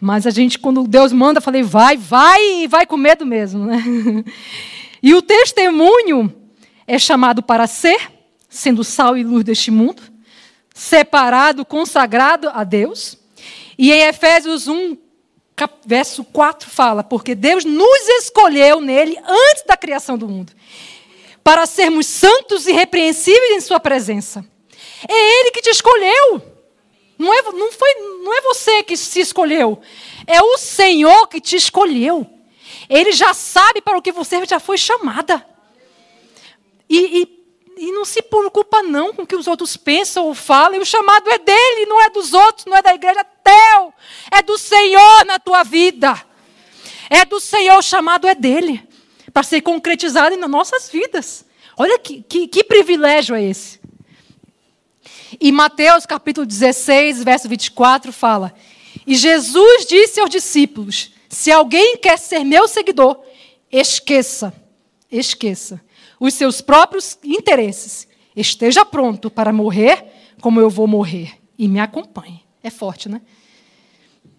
Mas 0.00 0.26
a 0.26 0.30
gente, 0.30 0.58
quando 0.58 0.88
Deus 0.88 1.12
manda, 1.12 1.40
falei, 1.40 1.62
vai, 1.62 1.96
vai, 1.96 2.66
vai 2.66 2.84
com 2.84 2.96
medo 2.96 3.24
mesmo. 3.24 3.66
Né? 3.66 3.78
E 5.02 5.14
o 5.14 5.22
testemunho 5.22 6.30
é 6.86 6.98
chamado 6.98 7.42
para 7.42 7.66
ser 7.66 8.19
sendo 8.50 8.82
sal 8.82 9.16
e 9.16 9.22
luz 9.22 9.44
deste 9.44 9.70
mundo, 9.70 10.02
separado, 10.74 11.64
consagrado 11.64 12.50
a 12.52 12.64
Deus. 12.64 13.16
E 13.78 13.92
em 13.92 14.02
Efésios 14.02 14.66
1, 14.66 14.98
verso 15.86 16.24
4 16.24 16.68
fala: 16.68 17.04
Porque 17.04 17.34
Deus 17.34 17.64
nos 17.64 18.08
escolheu 18.20 18.80
nele 18.80 19.16
antes 19.26 19.62
da 19.66 19.76
criação 19.76 20.18
do 20.18 20.28
mundo, 20.28 20.52
para 21.44 21.64
sermos 21.64 22.06
santos 22.06 22.66
e 22.66 22.72
repreensíveis 22.72 23.52
em 23.52 23.60
Sua 23.60 23.78
presença. 23.78 24.44
É 25.08 25.40
Ele 25.40 25.52
que 25.52 25.62
te 25.62 25.70
escolheu. 25.70 26.42
Não 27.16 27.32
é, 27.32 27.42
não, 27.52 27.70
foi, 27.70 27.94
não 28.24 28.34
é 28.34 28.40
você 28.40 28.82
que 28.82 28.96
se 28.96 29.20
escolheu. 29.20 29.80
É 30.26 30.42
o 30.42 30.56
Senhor 30.56 31.28
que 31.28 31.40
te 31.40 31.54
escolheu. 31.54 32.26
Ele 32.88 33.12
já 33.12 33.34
sabe 33.34 33.80
para 33.82 33.96
o 33.96 34.02
que 34.02 34.10
você 34.10 34.44
já 34.46 34.58
foi 34.58 34.78
chamada. 34.78 35.46
E, 36.88 37.20
e 37.20 37.39
e 37.80 37.90
não 37.92 38.04
se 38.04 38.20
preocupa 38.20 38.82
não 38.82 39.14
com 39.14 39.22
o 39.22 39.26
que 39.26 39.34
os 39.34 39.46
outros 39.46 39.74
pensam 39.74 40.26
ou 40.26 40.34
falam. 40.34 40.78
E 40.78 40.82
o 40.82 40.84
chamado 40.84 41.30
é 41.30 41.38
dele, 41.38 41.86
não 41.86 41.98
é 41.98 42.10
dos 42.10 42.34
outros, 42.34 42.66
não 42.66 42.76
é 42.76 42.82
da 42.82 42.94
igreja, 42.94 43.20
é 43.20 43.24
teu. 43.24 43.94
É 44.30 44.42
do 44.42 44.58
Senhor 44.58 45.24
na 45.24 45.38
tua 45.38 45.62
vida. 45.62 46.14
É 47.08 47.24
do 47.24 47.40
Senhor, 47.40 47.78
o 47.78 47.82
chamado 47.82 48.28
é 48.28 48.34
dele. 48.34 48.86
Para 49.32 49.42
ser 49.42 49.62
concretizado 49.62 50.36
nas 50.36 50.50
nossas 50.50 50.90
vidas. 50.90 51.46
Olha 51.74 51.98
que, 51.98 52.22
que, 52.22 52.48
que 52.48 52.62
privilégio 52.62 53.34
é 53.34 53.42
esse. 53.42 53.80
E 55.40 55.50
Mateus 55.50 56.04
capítulo 56.04 56.44
16, 56.46 57.24
verso 57.24 57.48
24 57.48 58.12
fala: 58.12 58.52
E 59.06 59.14
Jesus 59.14 59.86
disse 59.86 60.20
aos 60.20 60.28
discípulos: 60.28 61.12
Se 61.30 61.50
alguém 61.50 61.96
quer 61.96 62.18
ser 62.18 62.44
meu 62.44 62.68
seguidor, 62.68 63.18
esqueça, 63.72 64.52
esqueça 65.10 65.80
os 66.20 66.34
seus 66.34 66.60
próprios 66.60 67.18
interesses. 67.24 68.06
Esteja 68.36 68.84
pronto 68.84 69.30
para 69.30 69.52
morrer 69.52 70.04
como 70.40 70.60
eu 70.60 70.70
vou 70.70 70.86
morrer 70.86 71.32
e 71.58 71.66
me 71.66 71.80
acompanhe. 71.80 72.44
É 72.62 72.70
forte, 72.70 73.08
né? 73.08 73.22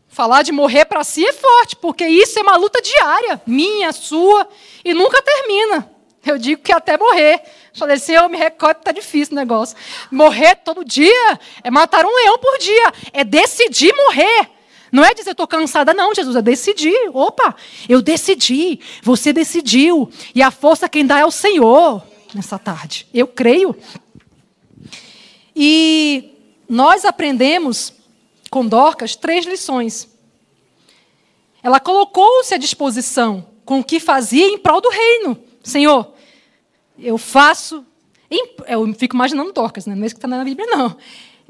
Falar 0.07 0.43
de 0.43 0.51
morrer 0.51 0.85
para 0.85 1.03
si 1.03 1.25
é 1.25 1.33
forte, 1.33 1.75
porque 1.75 2.05
isso 2.05 2.37
é 2.37 2.41
uma 2.41 2.57
luta 2.57 2.81
diária, 2.81 3.41
minha, 3.47 3.91
sua, 3.91 4.47
e 4.83 4.93
nunca 4.93 5.21
termina. 5.21 5.89
Eu 6.25 6.37
digo 6.37 6.61
que 6.61 6.71
até 6.71 6.97
morrer. 6.97 7.41
Falei 7.73 7.95
assim, 7.95 8.13
eu 8.13 8.29
me 8.29 8.37
recordo 8.37 8.79
está 8.79 8.91
difícil 8.91 9.33
o 9.33 9.35
negócio. 9.35 9.75
Morrer 10.11 10.55
todo 10.57 10.85
dia 10.85 11.39
é 11.63 11.71
matar 11.71 12.05
um 12.05 12.15
leão 12.15 12.37
por 12.37 12.57
dia. 12.59 12.93
É 13.13 13.23
decidir 13.23 13.93
morrer. 13.95 14.49
Não 14.91 15.05
é 15.05 15.13
dizer, 15.13 15.31
estou 15.31 15.47
cansada, 15.47 15.93
não, 15.93 16.13
Jesus, 16.13 16.35
é 16.35 16.41
decidir. 16.41 17.09
Opa, 17.13 17.55
eu 17.87 18.01
decidi, 18.01 18.79
você 19.01 19.31
decidiu. 19.31 20.11
E 20.35 20.41
a 20.41 20.51
força 20.51 20.89
quem 20.89 21.05
dá 21.05 21.19
é 21.19 21.25
o 21.25 21.31
Senhor 21.31 22.03
nessa 22.35 22.59
tarde. 22.59 23.07
Eu 23.13 23.25
creio. 23.25 23.75
E 25.55 26.33
nós 26.67 27.05
aprendemos 27.05 27.93
com 28.49 28.67
Dorcas 28.67 29.15
três 29.15 29.45
lições. 29.45 30.09
Ela 31.63 31.79
colocou-se 31.79 32.53
à 32.53 32.57
disposição 32.57 33.47
com 33.63 33.79
o 33.79 33.83
que 33.83 33.99
fazia 33.99 34.45
em 34.47 34.57
prol 34.57 34.81
do 34.81 34.89
reino. 34.89 35.37
Senhor, 35.63 36.13
eu 36.99 37.17
faço. 37.17 37.85
Eu 38.67 38.93
fico 38.93 39.15
imaginando 39.15 39.53
Dorcas, 39.53 39.85
né? 39.85 39.95
não 39.95 40.03
é 40.03 40.05
isso 40.05 40.15
que 40.15 40.19
está 40.19 40.27
na 40.27 40.43
Bíblia, 40.43 40.67
não 40.67 40.97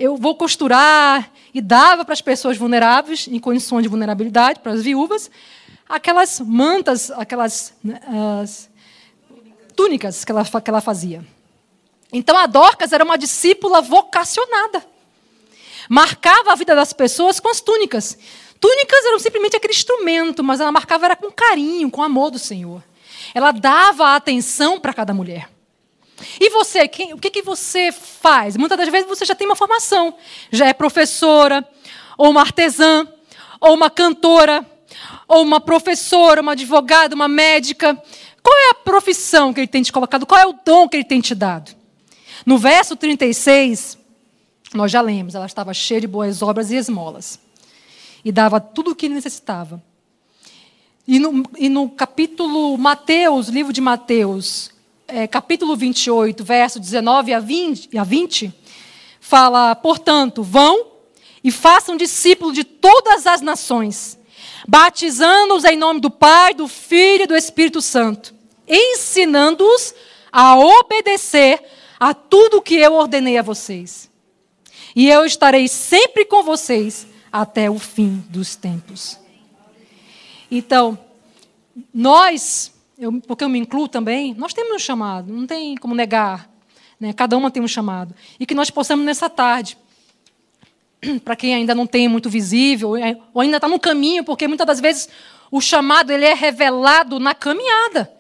eu 0.02 0.18
vou 0.18 0.36
costurar 0.36 1.32
e 1.54 1.62
dava 1.62 2.04
para 2.04 2.14
as 2.14 2.22
pessoas 2.22 2.58
vulneráveis, 2.58 3.28
em 3.28 3.40
condições 3.40 3.84
de 3.84 3.90
vulnerabilidade, 3.90 4.60
para 4.60 4.72
as 4.72 4.82
viúvas, 4.82 5.30
aquelas 5.88 6.40
mantas, 6.40 7.12
aquelas 7.12 7.74
as, 8.42 8.70
túnicas 9.76 10.26
que 10.26 10.32
ela, 10.32 10.44
que 10.44 10.70
ela 10.70 10.82
fazia. 10.82 11.24
Então 12.12 12.36
a 12.36 12.48
Dorcas 12.48 12.92
era 12.92 13.04
uma 13.04 13.18
discípula 13.18 13.82
vocacionada. 13.82 14.84
Marcava 15.88 16.54
a 16.54 16.56
vida 16.56 16.76
das 16.76 16.94
pessoas 16.94 17.40
com 17.40 17.50
as 17.50 17.62
túnicas. 17.62 18.18
Túnicas 18.60 19.06
eram 19.06 19.20
simplesmente 19.20 19.56
aquele 19.56 19.74
instrumento, 19.74 20.44
mas 20.44 20.60
ela 20.60 20.72
marcava 20.72 21.06
era 21.06 21.16
com 21.16 21.32
carinho, 21.32 21.92
com 21.92 22.02
amor 22.02 22.32
do 22.32 22.40
Senhor. 22.40 22.84
Ela 23.34 23.52
dava 23.52 24.16
atenção 24.16 24.80
para 24.80 24.94
cada 24.94 25.14
mulher. 25.14 25.50
E 26.40 26.50
você, 26.50 26.88
quem, 26.88 27.14
o 27.14 27.18
que, 27.18 27.30
que 27.30 27.42
você 27.42 27.92
faz? 27.92 28.58
Muitas 28.58 28.78
das 28.78 28.90
vezes 28.90 29.08
você 29.08 29.26
já 29.26 29.36
tem 29.36 29.48
uma 29.48 29.56
formação, 29.56 30.16
já 30.52 30.68
é 30.68 30.74
professora, 30.74 31.68
ou 32.18 32.30
uma 32.30 32.42
artesã, 32.42 33.08
ou 33.60 33.74
uma 33.74 33.90
cantora, 33.90 34.66
ou 35.28 35.44
uma 35.44 35.60
professora, 35.60 36.42
uma 36.42 36.54
advogada, 36.54 37.16
uma 37.16 37.28
médica. 37.28 37.96
Qual 38.44 38.58
é 38.58 38.70
a 38.72 38.76
profissão 38.76 39.54
que 39.54 39.60
ele 39.62 39.68
tem 39.68 39.84
te 39.84 39.92
colocado? 39.92 40.26
Qual 40.26 40.40
é 40.40 40.46
o 40.46 40.56
dom 40.66 40.90
que 40.90 40.98
ele 40.98 41.04
tem 41.04 41.22
te 41.22 41.36
dado? 41.36 41.72
No 42.46 42.58
verso 42.58 42.96
36, 42.96 43.98
nós 44.74 44.92
já 44.92 45.02
lemos, 45.02 45.36
ela 45.36 45.46
estava 45.46 45.74
cheia 45.74 46.02
de 46.02 46.08
boas 46.08 46.42
obras 46.42 46.72
e 46.72 46.76
esmolas. 46.76 47.40
E 48.24 48.32
dava 48.32 48.60
tudo 48.60 48.92
o 48.92 48.96
que 48.96 49.06
ele 49.06 49.16
necessitava. 49.16 49.82
E 51.08 51.20
no, 51.20 51.44
e 51.58 51.70
no 51.70 51.90
capítulo 51.90 52.78
Mateus, 52.78 53.48
livro 53.48 53.74
de 53.74 53.82
Mateus, 53.82 54.71
é, 55.12 55.28
capítulo 55.28 55.76
28, 55.76 56.44
verso 56.44 56.80
19 56.80 57.34
a 57.34 57.40
20, 57.40 57.98
a 57.98 58.04
20, 58.04 58.54
fala: 59.20 59.76
Portanto, 59.76 60.42
vão 60.42 60.88
e 61.44 61.52
façam 61.52 61.98
discípulos 61.98 62.54
de 62.54 62.64
todas 62.64 63.28
as 63.28 63.42
nações, 63.42 64.18
batizando-os 64.68 65.66
em 65.66 65.76
nome 65.76 66.00
do 66.00 66.10
Pai, 66.10 66.54
do 66.54 66.68
Filho 66.68 67.24
e 67.24 67.28
do 67.28 67.36
Espírito 67.36 67.82
Santo, 67.82 68.34
ensinando-os 68.68 69.94
a 70.32 70.58
obedecer 70.58 71.62
a 72.00 72.14
tudo 72.14 72.62
que 72.62 72.76
eu 72.76 72.94
ordenei 72.94 73.38
a 73.38 73.44
vocês. 73.44 74.10
E 74.96 75.10
eu 75.10 75.26
estarei 75.26 75.68
sempre 75.68 76.26
com 76.26 76.42
vocês 76.42 77.06
até 77.32 77.70
o 77.70 77.78
fim 77.78 78.24
dos 78.30 78.56
tempos. 78.56 79.18
Então, 80.50 80.98
nós 81.94 82.71
eu, 83.02 83.12
porque 83.22 83.44
eu 83.44 83.50
me 83.50 83.58
incluo 83.58 83.88
também, 83.88 84.36
nós 84.36 84.54
temos 84.54 84.76
um 84.76 84.80
chamado, 84.80 85.34
não 85.34 85.48
tem 85.48 85.76
como 85.76 85.96
negar. 85.96 86.48
Né? 87.00 87.12
Cada 87.12 87.36
uma 87.36 87.50
tem 87.50 87.62
um 87.62 87.68
chamado. 87.68 88.14
E 88.40 88.46
que 88.46 88.54
nós 88.54 88.70
possamos 88.70 89.04
nessa 89.04 89.28
tarde, 89.28 89.76
para 91.26 91.36
quem 91.36 91.56
ainda 91.56 91.74
não 91.74 91.88
tem 91.88 92.08
muito 92.08 92.30
visível, 92.30 92.96
é, 92.96 93.18
ou 93.34 93.42
ainda 93.42 93.58
está 93.58 93.68
no 93.68 93.80
caminho, 93.80 94.24
porque 94.24 94.48
muitas 94.48 94.68
das 94.68 94.80
vezes 94.80 95.10
o 95.50 95.60
chamado 95.60 96.12
ele 96.12 96.26
é 96.26 96.36
revelado 96.36 97.20
na 97.20 97.34
caminhada. 97.34 98.14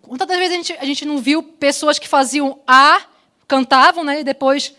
Quantas 0.00 0.26
das 0.26 0.38
vezes 0.38 0.52
a 0.52 0.56
gente, 0.56 0.72
a 0.80 0.84
gente 0.86 1.04
não 1.04 1.18
viu 1.18 1.42
pessoas 1.42 1.98
que 1.98 2.08
faziam 2.08 2.60
A, 2.66 3.02
cantavam, 3.46 4.02
né? 4.02 4.20
E 4.20 4.24
depois 4.24 4.74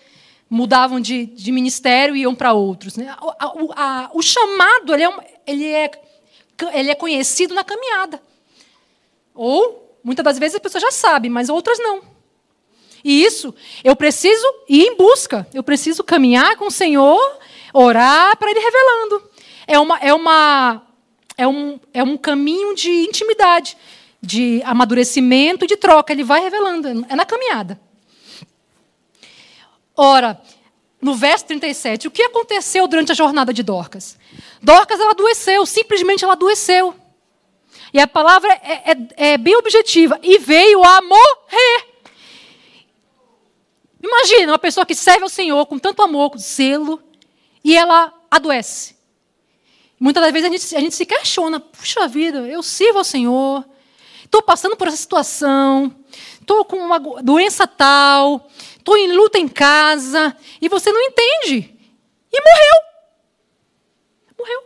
mudavam 0.49 0.99
de, 0.99 1.27
de 1.27 1.51
ministério 1.51 2.15
e 2.15 2.21
iam 2.21 2.33
para 2.33 2.51
outros. 2.51 2.97
Né? 2.97 3.15
O, 3.21 3.71
a, 3.75 4.09
o 4.11 4.21
chamado 4.23 4.93
ele 4.93 5.03
é, 5.03 5.39
ele, 5.45 5.67
é, 5.67 5.91
ele 6.69 6.91
é 6.91 6.95
conhecido 6.95 7.53
na 7.53 7.63
caminhada. 7.63 8.21
Ou, 9.33 9.97
muitas 10.03 10.23
das 10.23 10.37
vezes, 10.37 10.55
a 10.55 10.59
pessoa 10.59 10.81
já 10.81 10.91
sabe, 10.91 11.29
mas 11.29 11.49
outras 11.49 11.79
não. 11.79 12.01
E 13.03 13.23
isso, 13.23 13.53
eu 13.83 13.95
preciso 13.95 14.45
ir 14.69 14.83
em 14.83 14.95
busca. 14.95 15.47
Eu 15.53 15.63
preciso 15.63 16.03
caminhar 16.03 16.55
com 16.57 16.67
o 16.67 16.71
Senhor, 16.71 17.19
orar 17.73 18.37
para 18.37 18.51
Ele 18.51 18.59
revelando. 18.59 19.29
É, 19.67 19.79
uma, 19.79 19.97
é, 19.99 20.13
uma, 20.13 20.87
é, 21.37 21.47
um, 21.47 21.79
é 21.93 22.03
um 22.03 22.17
caminho 22.17 22.75
de 22.75 22.89
intimidade, 22.89 23.77
de 24.21 24.61
amadurecimento, 24.63 25.65
de 25.65 25.75
troca. 25.75 26.13
Ele 26.13 26.23
vai 26.23 26.41
revelando. 26.41 27.05
É 27.09 27.15
na 27.15 27.25
caminhada. 27.25 27.79
Ora, 29.95 30.39
no 31.01 31.15
verso 31.15 31.45
37, 31.45 32.07
o 32.07 32.11
que 32.11 32.21
aconteceu 32.23 32.87
durante 32.87 33.11
a 33.11 33.15
jornada 33.15 33.53
de 33.53 33.63
Dorcas? 33.63 34.17
Dorcas 34.61 34.99
ela 34.99 35.11
adoeceu, 35.11 35.65
simplesmente 35.65 36.23
ela 36.23 36.33
adoeceu. 36.33 36.95
E 37.93 37.99
a 37.99 38.07
palavra 38.07 38.53
é, 38.53 38.91
é, 38.91 39.31
é 39.31 39.37
bem 39.37 39.55
objetiva. 39.55 40.19
E 40.21 40.37
veio 40.37 40.83
a 40.83 41.01
morrer. 41.01 41.91
Imagina 44.01 44.51
uma 44.51 44.59
pessoa 44.59 44.85
que 44.85 44.95
serve 44.95 45.23
ao 45.23 45.29
Senhor 45.29 45.65
com 45.65 45.77
tanto 45.77 46.01
amor, 46.01 46.31
com 46.31 46.37
zelo, 46.37 47.01
e 47.63 47.75
ela 47.75 48.13
adoece. 48.29 48.95
Muitas 49.99 50.23
das 50.23 50.33
vezes 50.33 50.49
a 50.49 50.51
gente, 50.51 50.75
a 50.75 50.79
gente 50.79 50.95
se 50.95 51.05
questiona: 51.05 51.59
puxa 51.59 52.07
vida, 52.07 52.39
eu 52.39 52.63
sirvo 52.63 52.99
ao 52.99 53.03
Senhor, 53.03 53.63
estou 54.23 54.41
passando 54.41 54.75
por 54.75 54.87
essa 54.87 54.97
situação, 54.97 55.95
estou 56.39 56.65
com 56.65 56.77
uma 56.77 56.99
doença 57.21 57.67
tal, 57.67 58.49
estou 58.77 58.97
em 58.97 59.11
luta 59.11 59.37
em 59.37 59.47
casa, 59.47 60.35
e 60.59 60.67
você 60.67 60.91
não 60.91 61.01
entende. 61.01 61.75
E 62.33 62.41
morreu. 62.41 62.90
Morreu. 64.41 64.63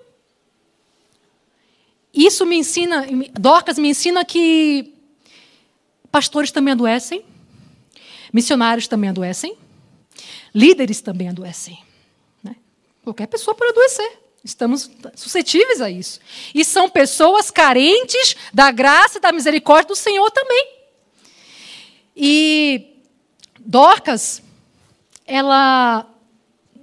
Isso 2.14 2.46
me 2.46 2.56
ensina, 2.56 3.06
Dorcas 3.34 3.78
me 3.78 3.90
ensina 3.90 4.24
que 4.24 4.94
pastores 6.10 6.50
também 6.50 6.72
adoecem, 6.72 7.26
missionários 8.32 8.88
também 8.88 9.10
adoecem, 9.10 9.58
líderes 10.54 11.02
também 11.02 11.28
adoecem. 11.28 11.84
Né? 12.42 12.56
Qualquer 13.04 13.28
pessoa 13.28 13.54
pode 13.54 13.72
adoecer. 13.72 14.20
Estamos 14.42 14.90
suscetíveis 15.16 15.82
a 15.82 15.90
isso. 15.90 16.22
E 16.54 16.64
são 16.64 16.88
pessoas 16.90 17.52
carentes 17.52 18.38
da 18.54 18.72
graça 18.72 19.18
e 19.18 19.22
da 19.22 19.34
misericórdia 19.34 19.90
do 19.90 19.96
Senhor 19.96 20.32
também. 20.32 20.74
E 22.16 23.02
Dorcas, 23.60 24.42
ela, 25.26 26.08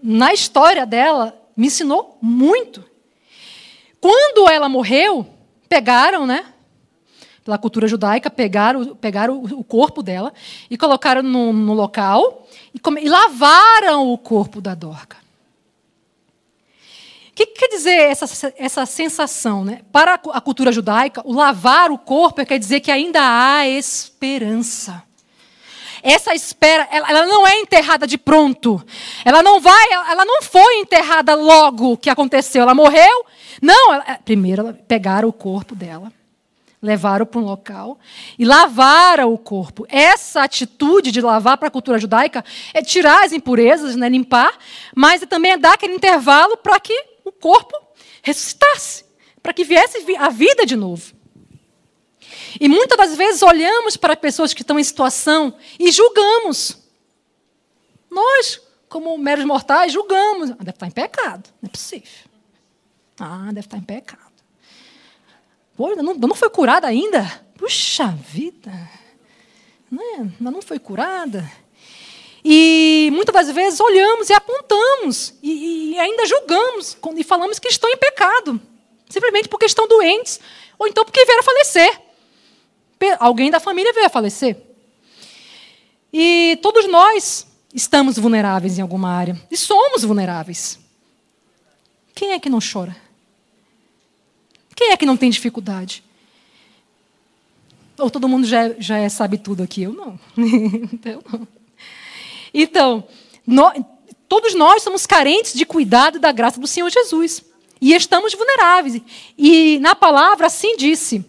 na 0.02 0.34
história 0.34 0.84
dela, 0.84 1.41
me 1.56 1.66
ensinou 1.66 2.18
muito. 2.21 2.85
Quando 4.00 4.50
ela 4.50 4.68
morreu, 4.68 5.26
pegaram, 5.68 6.26
né? 6.26 6.47
Pela 7.44 7.59
cultura 7.59 7.88
judaica, 7.88 8.30
pegaram, 8.30 8.94
pegaram 8.97 9.42
o 9.42 9.64
corpo 9.64 10.02
dela 10.02 10.32
e 10.71 10.76
colocaram 10.76 11.23
no, 11.23 11.52
no 11.52 11.73
local 11.73 12.47
e, 12.75 12.78
come, 12.78 13.02
e 13.02 13.09
lavaram 13.09 14.12
o 14.12 14.18
corpo 14.18 14.61
da 14.61 14.75
Dorca. 14.75 15.16
O 17.30 17.35
que, 17.35 17.47
que, 17.47 17.61
quer 17.61 17.68
dizer 17.68 18.11
essa, 18.11 18.52
essa 18.59 18.85
sensação? 18.85 19.64
Né? 19.64 19.80
Para 19.90 20.14
a 20.14 20.40
cultura 20.40 20.71
judaica, 20.71 21.23
o 21.25 21.32
lavar 21.32 21.90
o 21.90 21.99
corpo 21.99 22.44
quer 22.44 22.59
dizer 22.59 22.80
que 22.80 22.90
ainda 22.90 23.21
há 23.23 23.66
esperança. 23.66 25.02
Essa 26.02 26.35
espera, 26.35 26.88
ela, 26.90 27.09
ela, 27.09 27.26
não 27.26 27.47
é 27.47 27.61
enterrada 27.61 28.06
de 28.06 28.18
pronto. 28.18 28.85
Ela 29.25 29.42
não 29.42 29.61
vai, 29.61 29.92
ela 29.92 30.25
não 30.25 30.42
foi 30.42 30.80
enterrada 30.80 31.35
logo 31.35 31.97
que 31.97 32.11
aconteceu. 32.11 32.62
Ela 32.62 32.75
morreu, 32.75 33.25
não, 33.61 33.94
ela, 33.94 34.04
é, 34.09 34.14
primeiro 34.14 34.75
pegaram 34.88 35.28
o 35.28 35.32
corpo 35.32 35.76
dela, 35.76 36.12
levaram 36.82 37.25
para 37.25 37.40
um 37.40 37.44
local 37.44 37.99
e 38.37 38.44
lavaram 38.44 39.32
o 39.32 39.38
corpo. 39.38 39.87
Essa 39.88 40.42
atitude 40.42 41.12
de 41.12 41.20
lavar 41.20 41.57
para 41.57 41.68
a 41.68 41.70
cultura 41.70 41.98
judaica 41.98 42.44
é 42.74 42.83
tirar 42.83 43.24
as 43.24 43.33
impurezas, 43.33 43.94
né, 43.94 44.09
limpar, 44.09 44.59
mas 44.96 45.20
também 45.26 45.53
é 45.53 45.57
dar 45.57 45.74
aquele 45.74 45.94
intervalo 45.94 46.57
para 46.57 46.81
que 46.81 46.98
o 47.24 47.31
corpo 47.31 47.76
ressuscitasse, 48.22 49.05
para 49.40 49.53
que 49.53 49.62
viesse 49.62 50.05
a 50.18 50.29
vida 50.29 50.66
de 50.66 50.74
novo. 50.74 51.21
E 52.60 52.68
muitas 52.68 52.96
das 52.96 53.16
vezes 53.16 53.42
olhamos 53.42 53.96
para 53.96 54.16
pessoas 54.16 54.52
que 54.52 54.62
estão 54.62 54.78
em 54.78 54.84
situação 54.84 55.54
e 55.78 55.90
julgamos. 55.90 56.78
Nós, 58.10 58.60
como 58.88 59.16
meros 59.16 59.44
mortais, 59.44 59.92
julgamos. 59.92 60.50
Ah, 60.50 60.56
deve 60.58 60.70
estar 60.70 60.86
em 60.86 60.90
pecado, 60.90 61.48
não 61.60 61.68
é 61.68 61.70
possível. 61.70 62.30
Ah, 63.18 63.46
deve 63.46 63.66
estar 63.66 63.78
em 63.78 63.82
pecado. 63.82 64.32
Pô, 65.76 65.94
não, 65.96 66.14
não 66.14 66.34
foi 66.34 66.50
curada 66.50 66.86
ainda? 66.86 67.24
Puxa 67.56 68.08
vida! 68.28 68.72
Né? 69.90 70.32
Não 70.40 70.60
foi 70.62 70.78
curada? 70.78 71.50
E 72.44 73.10
muitas 73.12 73.34
das 73.34 73.50
vezes 73.54 73.78
olhamos 73.78 74.28
e 74.28 74.32
apontamos, 74.32 75.34
e, 75.42 75.92
e 75.92 75.98
ainda 75.98 76.26
julgamos, 76.26 76.96
e 77.16 77.22
falamos 77.22 77.58
que 77.58 77.68
estão 77.68 77.88
em 77.88 77.96
pecado, 77.96 78.60
simplesmente 79.08 79.48
porque 79.48 79.66
estão 79.66 79.86
doentes, 79.86 80.40
ou 80.76 80.88
então 80.88 81.04
porque 81.04 81.24
vieram 81.24 81.40
a 81.40 81.44
falecer. 81.44 82.00
Alguém 83.18 83.50
da 83.50 83.60
família 83.60 83.92
veio 83.92 84.06
a 84.06 84.10
falecer. 84.10 84.56
E 86.12 86.58
todos 86.62 86.88
nós 86.88 87.46
estamos 87.74 88.18
vulneráveis 88.18 88.78
em 88.78 88.82
alguma 88.82 89.10
área, 89.10 89.40
e 89.50 89.56
somos 89.56 90.04
vulneráveis. 90.04 90.78
Quem 92.14 92.32
é 92.32 92.38
que 92.38 92.50
não 92.50 92.58
chora? 92.60 92.94
Quem 94.76 94.90
é 94.90 94.96
que 94.96 95.06
não 95.06 95.16
tem 95.16 95.30
dificuldade? 95.30 96.04
Ou 97.98 98.10
todo 98.10 98.28
mundo 98.28 98.46
já, 98.46 98.70
já 98.78 98.98
é, 98.98 99.08
sabe 99.08 99.38
tudo 99.38 99.62
aqui? 99.62 99.82
Eu 99.82 99.92
não. 99.92 100.18
eu 101.04 101.22
não. 101.32 101.48
Então, 102.52 103.04
nós, 103.46 103.80
todos 104.28 104.54
nós 104.54 104.82
somos 104.82 105.06
carentes 105.06 105.54
de 105.54 105.64
cuidado 105.64 106.18
da 106.18 106.32
graça 106.32 106.60
do 106.60 106.66
Senhor 106.66 106.90
Jesus. 106.90 107.42
E 107.80 107.94
estamos 107.94 108.34
vulneráveis. 108.34 109.00
E 109.36 109.78
na 109.80 109.94
palavra 109.94 110.46
assim 110.46 110.76
disse. 110.76 111.24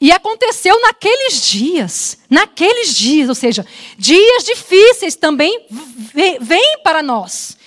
E 0.00 0.10
aconteceu 0.10 0.80
naqueles 0.80 1.42
dias, 1.42 2.18
naqueles 2.30 2.96
dias, 2.96 3.28
ou 3.28 3.34
seja, 3.34 3.66
dias 3.98 4.44
difíceis 4.44 5.14
também 5.14 5.66
vêm 6.40 6.80
para 6.82 7.02
nós. 7.02 7.58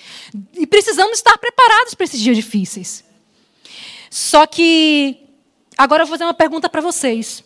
E 0.54 0.66
precisamos 0.66 1.18
estar 1.18 1.38
preparados 1.38 1.94
para 1.94 2.04
esses 2.04 2.18
dias 2.18 2.36
difíceis. 2.36 3.04
Só 4.10 4.46
que, 4.46 5.16
agora 5.78 6.02
eu 6.02 6.06
vou 6.06 6.14
fazer 6.14 6.24
uma 6.24 6.34
pergunta 6.34 6.68
para 6.68 6.80
vocês. 6.80 7.44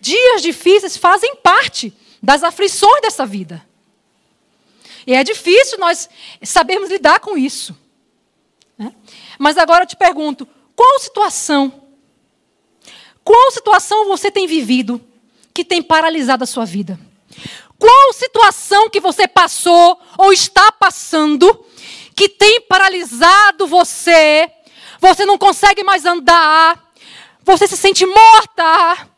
Dias 0.00 0.42
difíceis 0.42 0.96
fazem 0.96 1.36
parte 1.36 1.92
das 2.20 2.42
aflições 2.42 3.02
dessa 3.02 3.24
vida. 3.24 3.64
E 5.06 5.14
é 5.14 5.22
difícil 5.22 5.78
nós 5.78 6.08
sabermos 6.42 6.90
lidar 6.90 7.20
com 7.20 7.36
isso. 7.36 7.76
Né? 8.76 8.92
Mas 9.38 9.56
agora 9.56 9.84
eu 9.84 9.88
te 9.88 9.96
pergunto: 9.96 10.46
qual 10.74 10.98
situação, 10.98 11.81
qual 13.24 13.50
situação 13.50 14.06
você 14.06 14.30
tem 14.30 14.46
vivido 14.46 15.00
que 15.54 15.64
tem 15.64 15.82
paralisado 15.82 16.44
a 16.44 16.46
sua 16.46 16.64
vida? 16.64 16.98
Qual 17.78 18.12
situação 18.12 18.88
que 18.88 19.00
você 19.00 19.26
passou 19.26 20.00
ou 20.18 20.32
está 20.32 20.70
passando 20.72 21.64
que 22.14 22.28
tem 22.28 22.60
paralisado 22.62 23.66
você? 23.66 24.48
Você 25.00 25.26
não 25.26 25.36
consegue 25.36 25.82
mais 25.82 26.04
andar, 26.04 26.80
você 27.44 27.66
se 27.66 27.76
sente 27.76 28.06
morta, 28.06 29.08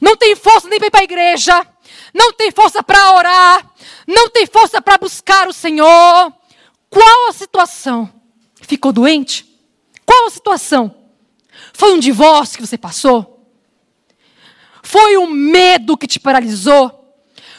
não 0.00 0.16
tem 0.16 0.36
força 0.36 0.68
nem 0.68 0.78
para 0.78 0.88
ir 0.88 0.90
para 0.90 1.00
a 1.00 1.04
igreja, 1.04 1.66
não 2.12 2.32
tem 2.32 2.50
força 2.50 2.82
para 2.82 3.14
orar, 3.14 3.70
não 4.06 4.28
tem 4.28 4.46
força 4.46 4.80
para 4.82 4.98
buscar 4.98 5.48
o 5.48 5.52
Senhor. 5.52 6.32
Qual 6.90 7.28
a 7.28 7.32
situação? 7.32 8.12
Ficou 8.60 8.92
doente? 8.92 9.46
Qual 10.04 10.26
a 10.26 10.30
situação? 10.30 11.05
Foi 11.76 11.92
um 11.92 11.98
divórcio 11.98 12.56
que 12.56 12.66
você 12.66 12.78
passou? 12.78 13.46
Foi 14.82 15.18
um 15.18 15.26
medo 15.26 15.96
que 15.96 16.06
te 16.06 16.18
paralisou? 16.18 17.14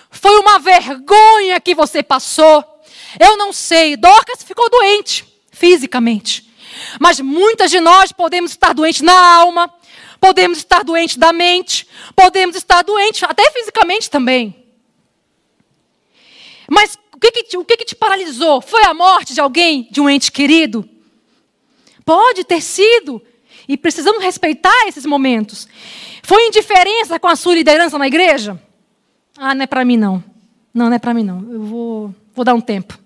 Foi 0.10 0.40
uma 0.40 0.58
vergonha 0.58 1.60
que 1.60 1.76
você 1.76 2.02
passou? 2.02 2.66
Eu 3.20 3.38
não 3.38 3.54
sei. 3.54 3.96
Dorcas 3.96 4.42
ficou 4.42 4.68
doente 4.72 5.24
fisicamente. 5.52 6.52
Mas 7.00 7.20
muitas 7.20 7.70
de 7.70 7.80
nós 7.80 8.12
podemos 8.12 8.50
estar 8.52 8.74
doentes 8.74 9.02
na 9.02 9.36
alma, 9.36 9.72
podemos 10.20 10.58
estar 10.58 10.84
doentes 10.84 11.16
da 11.16 11.32
mente, 11.32 11.88
podemos 12.16 12.56
estar 12.56 12.82
doentes 12.82 13.22
até 13.22 13.52
fisicamente 13.52 14.10
também. 14.10 14.66
Mas 16.68 16.98
o 17.14 17.20
que, 17.20 17.32
que, 17.32 17.58
o 17.58 17.64
que, 17.64 17.78
que 17.78 17.86
te 17.86 17.96
paralisou? 17.96 18.62
Foi 18.62 18.84
a 18.84 18.96
morte 18.96 19.36
de 19.36 19.40
alguém, 19.40 19.88
de 19.92 20.02
um 20.02 20.10
ente 20.10 20.32
querido? 20.32 20.90
Pode 22.04 22.44
ter 22.44 22.62
sido. 22.62 23.22
E 23.68 23.76
precisamos 23.76 24.24
respeitar 24.24 24.88
esses 24.88 25.06
momentos. 25.06 25.68
Foi 26.24 26.48
indiferença 26.48 27.20
com 27.20 27.28
a 27.28 27.36
sua 27.36 27.56
liderança 27.56 27.98
na 27.98 28.08
igreja? 28.08 28.62
Ah, 29.38 29.54
não 29.54 29.64
é 29.64 29.68
para 29.68 29.84
mim 29.84 29.98
não. 29.98 30.24
Não, 30.74 30.88
não 30.88 30.94
é 30.94 31.00
para 31.00 31.14
mim 31.14 31.24
não. 31.24 31.52
Eu 31.52 31.64
vou, 31.64 32.16
vou 32.34 32.46
dar 32.46 32.54
um 32.54 32.62
tempo. 32.62 32.98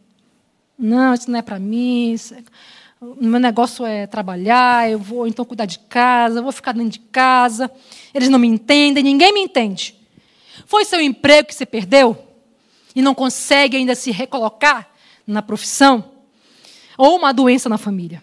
Não, 0.77 1.13
isso 1.13 1.29
não 1.29 1.39
é 1.39 1.41
para 1.41 1.59
mim. 1.59 2.15
É... 2.15 2.43
O 3.03 3.25
meu 3.25 3.39
negócio 3.39 3.83
é 3.83 4.05
trabalhar, 4.05 4.89
eu 4.89 4.99
vou 4.99 5.25
então 5.25 5.43
cuidar 5.43 5.65
de 5.65 5.79
casa, 5.79 6.37
eu 6.37 6.43
vou 6.43 6.51
ficar 6.51 6.71
dentro 6.71 6.91
de 6.91 6.99
casa. 6.99 7.71
Eles 8.13 8.29
não 8.29 8.37
me 8.37 8.47
entendem, 8.47 9.03
ninguém 9.03 9.33
me 9.33 9.39
entende. 9.39 9.95
Foi 10.67 10.85
seu 10.85 11.01
emprego 11.01 11.47
que 11.47 11.55
você 11.55 11.65
perdeu 11.65 12.15
e 12.95 13.01
não 13.01 13.15
consegue 13.15 13.75
ainda 13.75 13.95
se 13.95 14.11
recolocar 14.11 14.89
na 15.25 15.41
profissão? 15.41 16.11
Ou 16.97 17.17
uma 17.17 17.33
doença 17.33 17.67
na 17.67 17.77
família? 17.77 18.21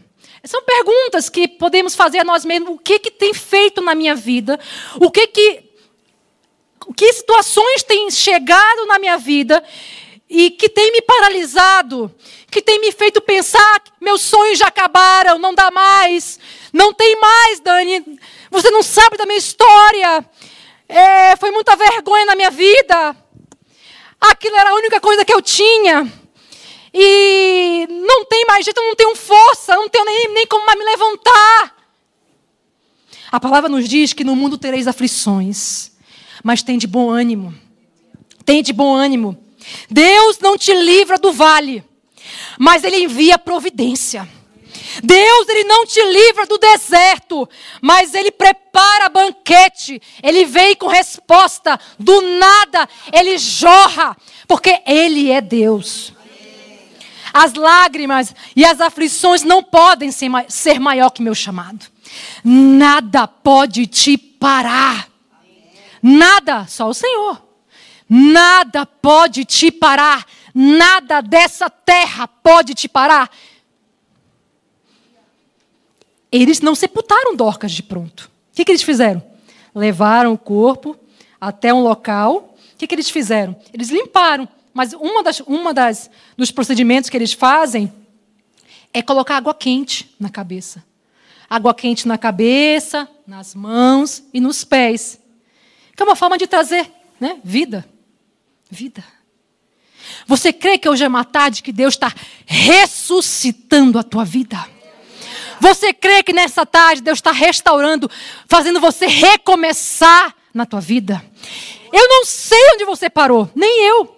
São 0.48 0.62
perguntas 0.62 1.28
que 1.28 1.46
podemos 1.46 1.94
fazer 1.94 2.20
a 2.20 2.24
nós 2.24 2.42
mesmos. 2.42 2.70
O 2.70 2.78
que, 2.78 2.98
que 2.98 3.10
tem 3.10 3.34
feito 3.34 3.82
na 3.82 3.94
minha 3.94 4.14
vida? 4.14 4.58
O 4.98 5.10
que 5.10 5.26
que, 5.26 5.62
que 6.96 7.12
situações 7.12 7.82
têm 7.82 8.10
chegado 8.10 8.86
na 8.86 8.98
minha 8.98 9.18
vida 9.18 9.62
e 10.26 10.50
que 10.50 10.70
tem 10.70 10.90
me 10.90 11.02
paralisado, 11.02 12.10
que 12.50 12.62
tem 12.62 12.80
me 12.80 12.90
feito 12.92 13.20
pensar 13.20 13.80
que 13.80 13.92
meus 14.00 14.22
sonhos 14.22 14.58
já 14.58 14.68
acabaram, 14.68 15.38
não 15.38 15.54
dá 15.54 15.70
mais, 15.70 16.40
não 16.72 16.94
tem 16.94 17.20
mais, 17.20 17.60
Dani. 17.60 18.18
Você 18.50 18.70
não 18.70 18.82
sabe 18.82 19.18
da 19.18 19.26
minha 19.26 19.36
história. 19.36 20.24
É, 20.88 21.36
foi 21.36 21.50
muita 21.50 21.76
vergonha 21.76 22.24
na 22.24 22.34
minha 22.34 22.50
vida. 22.50 23.14
Aquilo 24.18 24.56
era 24.56 24.70
a 24.70 24.76
única 24.76 24.98
coisa 24.98 25.26
que 25.26 25.34
eu 25.34 25.42
tinha. 25.42 26.10
E 26.92 27.86
não 27.88 28.24
tem 28.24 28.44
mais 28.46 28.64
jeito, 28.64 28.80
não 28.80 28.96
tenho 28.96 29.14
força, 29.14 29.74
não 29.74 29.88
tenho 29.88 30.04
nem, 30.04 30.28
nem 30.34 30.46
como 30.46 30.64
mais 30.64 30.78
me 30.78 30.84
levantar. 30.84 31.76
A 33.30 33.38
palavra 33.38 33.68
nos 33.68 33.88
diz 33.88 34.12
que 34.12 34.24
no 34.24 34.34
mundo 34.34 34.56
tereis 34.56 34.86
aflições, 34.86 35.92
mas 36.42 36.62
tem 36.62 36.78
de 36.78 36.86
bom 36.86 37.10
ânimo. 37.10 37.54
Tem 38.44 38.62
de 38.62 38.72
bom 38.72 38.94
ânimo. 38.94 39.36
Deus 39.90 40.38
não 40.38 40.56
te 40.56 40.72
livra 40.72 41.18
do 41.18 41.32
vale, 41.32 41.84
mas 42.58 42.84
Ele 42.84 43.04
envia 43.04 43.38
providência. 43.38 44.26
Deus, 45.02 45.48
Ele 45.48 45.64
não 45.64 45.84
te 45.84 46.02
livra 46.02 46.46
do 46.46 46.58
deserto, 46.58 47.48
mas 47.80 48.14
Ele 48.14 48.30
prepara 48.30 49.08
banquete. 49.08 50.00
Ele 50.22 50.44
vem 50.44 50.74
com 50.74 50.86
resposta. 50.86 51.78
Do 51.98 52.20
nada, 52.22 52.88
Ele 53.12 53.36
jorra, 53.36 54.16
porque 54.46 54.80
Ele 54.86 55.30
é 55.30 55.40
Deus. 55.40 56.12
As 57.32 57.54
lágrimas 57.54 58.34
e 58.54 58.64
as 58.64 58.80
aflições 58.80 59.42
não 59.42 59.62
podem 59.62 60.10
ser, 60.10 60.30
ser 60.48 60.78
maior 60.78 61.10
que 61.10 61.22
meu 61.22 61.34
chamado. 61.34 61.86
Nada 62.44 63.26
pode 63.26 63.86
te 63.86 64.16
parar. 64.16 65.08
Nada, 66.02 66.66
só 66.66 66.88
o 66.88 66.94
Senhor. 66.94 67.42
Nada 68.08 68.86
pode 68.86 69.44
te 69.44 69.70
parar. 69.70 70.26
Nada 70.54 71.20
dessa 71.20 71.68
terra 71.68 72.26
pode 72.26 72.74
te 72.74 72.88
parar. 72.88 73.30
Eles 76.30 76.60
não 76.60 76.74
sepultaram 76.74 77.36
Dorcas 77.36 77.72
de 77.72 77.82
pronto. 77.82 78.30
O 78.52 78.56
que, 78.56 78.64
que 78.64 78.72
eles 78.72 78.82
fizeram? 78.82 79.22
Levaram 79.74 80.32
o 80.32 80.38
corpo 80.38 80.96
até 81.40 81.72
um 81.72 81.82
local. 81.82 82.56
O 82.74 82.76
que, 82.76 82.86
que 82.86 82.94
eles 82.94 83.10
fizeram? 83.10 83.56
Eles 83.72 83.90
limparam. 83.90 84.48
Mas 84.78 84.92
uma 84.92 85.24
das, 85.24 85.40
uma 85.40 85.74
das 85.74 86.08
dos 86.36 86.52
procedimentos 86.52 87.10
que 87.10 87.16
eles 87.16 87.32
fazem 87.32 87.92
é 88.94 89.02
colocar 89.02 89.36
água 89.36 89.52
quente 89.52 90.14
na 90.20 90.30
cabeça. 90.30 90.84
Água 91.50 91.74
quente 91.74 92.06
na 92.06 92.16
cabeça, 92.16 93.08
nas 93.26 93.56
mãos 93.56 94.22
e 94.32 94.38
nos 94.40 94.62
pés. 94.62 95.18
Que 95.96 96.02
é 96.04 96.06
uma 96.06 96.14
forma 96.14 96.38
de 96.38 96.46
trazer 96.46 96.92
né, 97.18 97.40
vida. 97.42 97.84
Vida. 98.70 99.02
Você 100.28 100.52
crê 100.52 100.78
que 100.78 100.88
hoje 100.88 101.02
é 101.02 101.08
uma 101.08 101.24
tarde 101.24 101.60
que 101.60 101.72
Deus 101.72 101.94
está 101.94 102.14
ressuscitando 102.46 103.98
a 103.98 104.04
tua 104.04 104.24
vida? 104.24 104.64
Você 105.58 105.92
crê 105.92 106.22
que 106.22 106.32
nessa 106.32 106.64
tarde 106.64 107.02
Deus 107.02 107.18
está 107.18 107.32
restaurando, 107.32 108.08
fazendo 108.46 108.78
você 108.78 109.08
recomeçar 109.08 110.36
na 110.54 110.64
tua 110.64 110.80
vida? 110.80 111.20
Eu 111.92 112.08
não 112.08 112.24
sei 112.24 112.74
onde 112.74 112.84
você 112.84 113.10
parou, 113.10 113.50
nem 113.56 113.88
eu. 113.88 114.17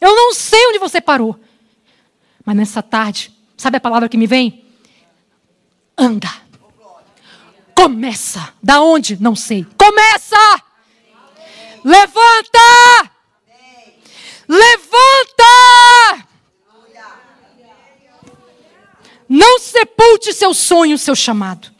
Eu 0.00 0.14
não 0.14 0.32
sei 0.32 0.66
onde 0.68 0.78
você 0.78 1.00
parou. 1.00 1.38
Mas 2.44 2.56
nessa 2.56 2.82
tarde, 2.82 3.32
sabe 3.56 3.76
a 3.76 3.80
palavra 3.80 4.08
que 4.08 4.16
me 4.16 4.26
vem? 4.26 4.64
Anda. 5.96 6.30
Começa. 7.74 8.52
Da 8.62 8.80
onde? 8.80 9.20
Não 9.20 9.36
sei. 9.36 9.66
Começa! 9.76 10.36
Levanta! 11.84 13.10
Levanta! 14.48 16.26
Não 19.28 19.60
sepulte 19.60 20.32
seu 20.32 20.52
sonho, 20.52 20.98
seu 20.98 21.14
chamado. 21.14 21.70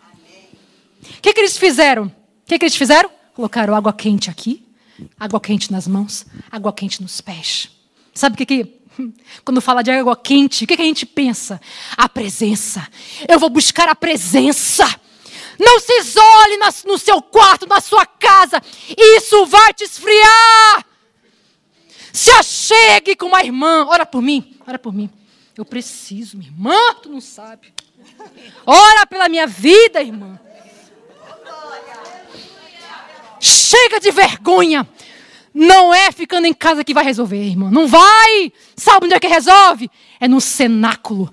O 1.19 1.21
que, 1.21 1.33
que 1.33 1.41
eles 1.41 1.59
fizeram? 1.59 2.05
O 2.07 2.13
que, 2.47 2.59
que 2.59 2.65
eles 2.65 2.77
fizeram? 2.77 3.11
Colocaram 3.35 3.75
água 3.75 3.93
quente 3.93 4.31
aqui, 4.31 4.65
água 5.19 5.41
quente 5.41 5.73
nas 5.73 5.87
mãos, 5.89 6.25
água 6.51 6.73
quente 6.73 7.03
nos 7.03 7.21
pés. 7.21 7.69
Sabe 8.21 8.35
o 8.35 8.37
que, 8.37 8.45
que 8.45 8.81
quando 9.47 9.63
fala 9.63 9.81
de 9.83 9.91
água 9.91 10.15
quente, 10.15 10.65
o 10.65 10.67
que, 10.67 10.77
que 10.77 10.83
a 10.83 10.85
gente 10.85 11.07
pensa? 11.07 11.59
A 11.97 12.07
presença. 12.07 12.87
Eu 13.27 13.39
vou 13.39 13.49
buscar 13.49 13.89
a 13.89 13.95
presença. 13.95 14.85
Não 15.59 15.81
se 15.81 15.91
isole 16.01 16.59
no 16.87 16.99
seu 16.99 17.23
quarto, 17.23 17.67
na 17.67 17.81
sua 17.81 18.05
casa. 18.05 18.61
Isso 18.95 19.47
vai 19.47 19.73
te 19.73 19.85
esfriar. 19.85 20.85
Se 22.13 22.31
achegue 22.33 23.17
com 23.17 23.25
uma 23.25 23.43
irmã. 23.43 23.87
Ora 23.89 24.05
por 24.05 24.21
mim, 24.21 24.55
ora 24.67 24.79
por 24.79 24.93
mim. 24.93 25.09
Eu 25.57 25.65
preciso, 25.65 26.37
minha 26.37 26.51
irmã, 26.51 26.77
tu 27.03 27.09
não 27.09 27.23
sabe. 27.23 27.73
Ora 28.67 29.07
pela 29.07 29.31
minha 29.31 29.47
vida, 29.47 30.03
irmã. 30.03 30.39
Chega 33.41 33.99
de 33.99 34.11
vergonha. 34.11 34.87
Não 35.53 35.93
é 35.93 36.13
ficando 36.13 36.47
em 36.47 36.53
casa 36.53 36.85
que 36.85 36.95
vai 36.95 37.05
resolver, 37.05 37.43
irmã. 37.43 37.71
Não 37.71 37.87
vai. 37.87 38.53
Sabe 38.77 39.07
onde 39.07 39.15
é 39.15 39.21
que 39.21 39.27
resolve? 39.27 39.91
É 40.21 40.29
no 40.29 40.41
cenáculo. 40.41 41.31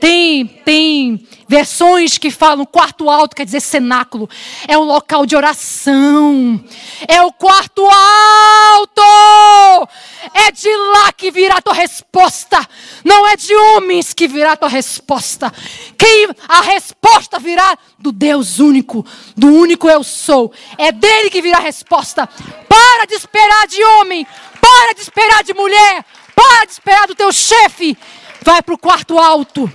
Tem, 0.00 0.46
tem 0.46 1.26
versões 1.48 2.18
que 2.18 2.30
falam 2.30 2.64
quarto 2.64 3.08
alto, 3.08 3.34
quer 3.34 3.44
dizer 3.44 3.60
cenáculo. 3.60 4.28
É 4.68 4.78
um 4.78 4.84
local 4.84 5.26
de 5.26 5.34
oração. 5.34 6.62
É 7.08 7.22
o 7.22 7.32
quarto 7.32 7.86
alto. 7.86 9.88
É 10.34 10.52
de 10.52 10.68
lá 10.92 11.12
que 11.12 11.30
virá 11.30 11.56
a 11.56 11.62
tua 11.62 11.74
resposta. 11.74 12.64
Não 13.04 13.26
é 13.26 13.36
de 13.36 13.54
homens 13.54 14.12
que 14.12 14.28
virá 14.28 14.52
a 14.52 14.56
tua 14.56 14.68
resposta. 14.68 15.52
Quem 15.96 16.28
a 16.46 16.60
resposta 16.60 17.38
virá 17.38 17.76
do 17.98 18.12
Deus 18.12 18.58
único, 18.58 19.04
do 19.36 19.48
único 19.48 19.88
eu 19.88 20.04
sou. 20.04 20.52
É 20.76 20.92
dele 20.92 21.30
que 21.30 21.42
virá 21.42 21.58
a 21.58 21.62
resposta. 21.62 22.28
Para 22.68 23.06
de 23.06 23.14
esperar 23.14 23.66
de 23.66 23.82
homem. 23.82 24.26
Para 24.60 24.94
de 24.94 25.00
esperar 25.00 25.42
de 25.42 25.54
mulher. 25.54 26.04
Para 26.34 26.66
de 26.66 26.72
esperar 26.72 27.06
do 27.06 27.14
teu 27.14 27.32
chefe. 27.32 27.96
Vai 28.42 28.62
para 28.62 28.74
o 28.74 28.78
quarto 28.78 29.18
alto. 29.18 29.70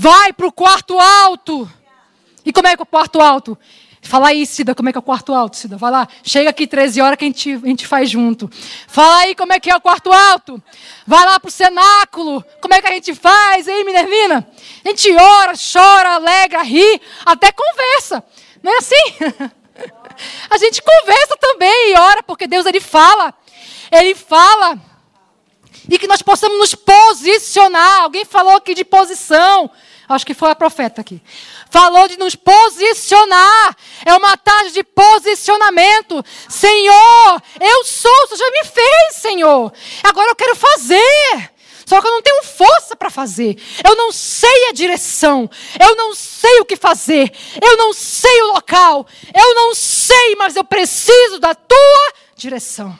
Vai 0.00 0.32
para 0.32 0.46
o 0.46 0.52
quarto 0.52 0.96
alto. 0.96 1.68
E 2.44 2.52
como 2.52 2.68
é 2.68 2.76
que 2.76 2.80
é 2.80 2.84
o 2.84 2.86
quarto 2.86 3.20
alto? 3.20 3.58
Fala 4.00 4.28
aí, 4.28 4.46
Cida, 4.46 4.72
como 4.72 4.88
é 4.88 4.92
que 4.92 4.96
é 4.96 5.00
o 5.00 5.02
quarto 5.02 5.34
alto, 5.34 5.56
Cida? 5.56 5.76
Vai 5.76 5.90
lá. 5.90 6.06
Chega 6.22 6.50
aqui 6.50 6.68
13 6.68 7.00
horas 7.00 7.18
que 7.18 7.24
a 7.24 7.26
gente, 7.26 7.52
a 7.52 7.66
gente 7.66 7.84
faz 7.84 8.08
junto. 8.08 8.48
Fala 8.86 9.16
aí 9.22 9.34
como 9.34 9.52
é 9.52 9.58
que 9.58 9.68
é 9.68 9.74
o 9.74 9.80
quarto 9.80 10.12
alto. 10.12 10.62
Vai 11.04 11.26
lá 11.26 11.40
para 11.40 11.48
o 11.48 11.50
cenáculo. 11.50 12.44
Como 12.60 12.74
é 12.74 12.80
que 12.80 12.86
a 12.86 12.92
gente 12.92 13.12
faz, 13.12 13.66
hein, 13.66 13.84
Minervina? 13.84 14.48
A 14.84 14.88
gente 14.88 15.12
ora, 15.12 15.54
chora, 15.56 16.14
alegra, 16.14 16.62
ri, 16.62 17.02
até 17.26 17.50
conversa. 17.50 18.22
Não 18.62 18.72
é 18.72 18.78
assim? 18.78 19.50
A 20.48 20.58
gente 20.58 20.80
conversa 20.80 21.36
também 21.40 21.92
e 21.92 21.98
ora, 21.98 22.22
porque 22.22 22.46
Deus 22.46 22.66
ele 22.66 22.80
fala. 22.80 23.34
Ele 23.90 24.14
fala. 24.14 24.78
E 25.90 25.98
que 25.98 26.06
nós 26.06 26.22
possamos 26.22 26.56
nos 26.56 26.74
posicionar. 26.76 28.02
Alguém 28.02 28.24
falou 28.24 28.56
aqui 28.56 28.74
de 28.74 28.84
posição. 28.84 29.68
Acho 30.08 30.24
que 30.24 30.32
foi 30.32 30.50
a 30.50 30.54
profeta 30.54 31.02
aqui. 31.02 31.20
Falou 31.70 32.08
de 32.08 32.16
nos 32.16 32.34
posicionar. 32.34 33.76
É 34.06 34.14
uma 34.14 34.36
tarde 34.38 34.72
de 34.72 34.82
posicionamento. 34.82 36.24
Senhor, 36.48 37.42
eu 37.60 37.84
sou, 37.84 38.26
você 38.28 38.36
já 38.36 38.50
me 38.50 38.64
fez, 38.64 39.16
Senhor. 39.16 39.72
Agora 40.02 40.30
eu 40.30 40.36
quero 40.36 40.56
fazer. 40.56 41.50
Só 41.84 42.00
que 42.00 42.06
eu 42.06 42.12
não 42.12 42.22
tenho 42.22 42.42
força 42.42 42.96
para 42.96 43.10
fazer. 43.10 43.60
Eu 43.86 43.96
não 43.96 44.12
sei 44.12 44.68
a 44.68 44.72
direção. 44.72 45.48
Eu 45.78 45.94
não 45.96 46.14
sei 46.14 46.60
o 46.60 46.64
que 46.64 46.76
fazer. 46.76 47.32
Eu 47.60 47.76
não 47.76 47.92
sei 47.92 48.42
o 48.42 48.52
local. 48.52 49.06
Eu 49.34 49.54
não 49.54 49.74
sei, 49.74 50.36
mas 50.36 50.56
eu 50.56 50.64
preciso 50.64 51.38
da 51.38 51.54
tua 51.54 52.12
direção. 52.36 52.98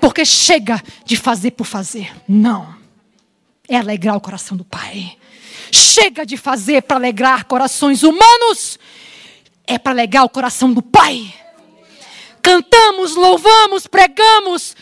Porque 0.00 0.24
chega 0.24 0.82
de 1.04 1.16
fazer 1.16 1.52
por 1.52 1.64
fazer. 1.64 2.12
Não. 2.28 2.74
É 3.68 3.76
alegrar 3.76 4.16
o 4.16 4.20
coração 4.20 4.56
do 4.56 4.64
Pai. 4.64 5.16
Chega 5.70 6.24
de 6.24 6.36
fazer 6.36 6.82
para 6.82 6.96
alegrar 6.96 7.44
corações 7.44 8.02
humanos, 8.02 8.78
é 9.66 9.78
para 9.78 9.92
alegrar 9.92 10.24
o 10.24 10.28
coração 10.28 10.72
do 10.72 10.82
Pai. 10.82 11.34
Cantamos, 12.40 13.16
louvamos, 13.16 13.86
pregamos, 13.86 14.76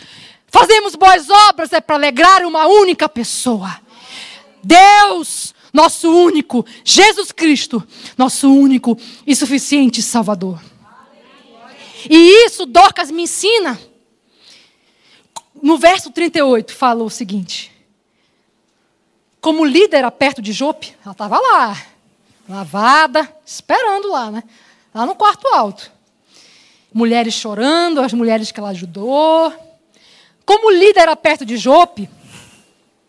fazemos 0.49 0.94
boas 0.94 1.31
obras 1.31 1.73
é 1.73 1.81
para 1.81 1.97
alegrar 1.97 2.44
uma 2.44 2.66
única 2.66 3.09
pessoa. 3.09 3.81
Deus, 4.62 5.55
nosso 5.73 6.11
único, 6.11 6.64
Jesus 6.85 7.33
Cristo, 7.33 7.83
nosso 8.16 8.53
único 8.53 8.99
e 9.27 9.35
suficiente 9.35 10.03
Salvador. 10.03 10.61
E 12.09 12.47
isso 12.47 12.66
Dorcas 12.66 13.11
me 13.11 13.23
ensina. 13.23 13.81
No 15.62 15.79
verso 15.79 16.11
38 16.11 16.75
fala 16.75 17.03
o 17.03 17.11
seguinte: 17.11 17.74
Como 19.44 19.62
líder 19.62 20.11
perto 20.12 20.40
de 20.40 20.54
Jope, 20.54 20.96
ela 21.04 21.12
estava 21.12 21.38
lá, 21.38 21.76
lavada, 22.48 23.30
esperando 23.44 24.09
lá, 24.09 24.30
né? 24.30 24.42
Lá 24.94 25.04
no 25.04 25.14
quarto 25.14 25.46
alto. 25.48 25.92
Mulheres 26.90 27.35
chorando, 27.35 28.00
as 28.00 28.14
mulheres 28.14 28.50
que 28.50 28.59
ela 28.59 28.70
ajudou. 28.70 29.52
Como 30.46 30.70
líder 30.70 31.14
perto 31.16 31.44
de 31.44 31.59
Jope, 31.59 32.09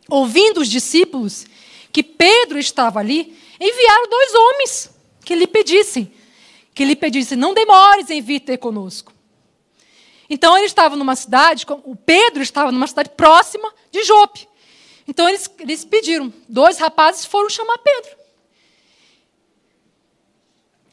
ouvindo 0.09 0.59
os 0.59 0.67
discípulos 0.67 1.45
que 1.89 2.03
Pedro 2.03 2.59
estava 2.59 2.99
ali, 2.99 3.39
enviaram 3.57 4.09
dois 4.09 4.35
homens 4.35 4.91
que 5.23 5.35
lhe 5.35 5.47
pedissem, 5.47 6.13
que 6.73 6.83
lhe 6.83 6.97
pedissem, 6.97 7.37
não 7.37 7.53
demores 7.53 8.09
em 8.09 8.21
vir 8.21 8.41
ter 8.41 8.57
conosco. 8.57 9.13
Então 10.29 10.57
ele 10.57 10.65
estava 10.65 10.97
numa 10.97 11.15
cidade, 11.15 11.65
o 11.85 11.95
Pedro 11.95 12.43
estava 12.43 12.73
numa 12.73 12.87
cidade 12.87 13.11
próxima 13.11 13.73
de 13.89 14.03
Jope. 14.03 14.49
Então 15.07 15.27
eles, 15.29 15.49
eles 15.59 15.85
pediram, 15.85 16.33
dois 16.49 16.77
rapazes 16.77 17.25
foram 17.25 17.49
chamar 17.49 17.77
Pedro. 17.77 18.11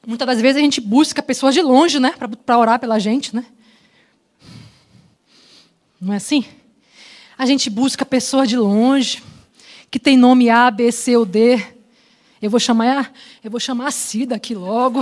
Muitas 0.06 0.26
das 0.26 0.40
vezes 0.40 0.56
a 0.56 0.60
gente 0.64 0.80
busca 0.80 1.22
pessoas 1.22 1.54
de 1.54 1.62
longe, 1.62 2.00
né, 2.00 2.14
para 2.44 2.58
orar 2.58 2.78
pela 2.78 2.98
gente, 2.98 3.34
né? 3.34 3.46
Não 6.00 6.12
é 6.12 6.16
assim? 6.16 6.44
A 7.38 7.46
gente 7.46 7.70
busca 7.70 8.04
pessoas 8.04 8.48
de 8.48 8.56
longe, 8.56 9.22
que 9.90 10.00
tem 10.00 10.16
nome 10.16 10.50
A, 10.50 10.70
B, 10.70 10.90
C 10.90 11.16
ou 11.16 11.24
D. 11.24 11.64
Eu 12.40 12.50
vou 12.50 12.58
chamar, 12.58 13.12
eu 13.42 13.50
vou 13.50 13.60
chamar 13.60 13.86
a 13.86 13.90
Cida 13.92 14.34
aqui 14.34 14.54
logo. 14.54 15.00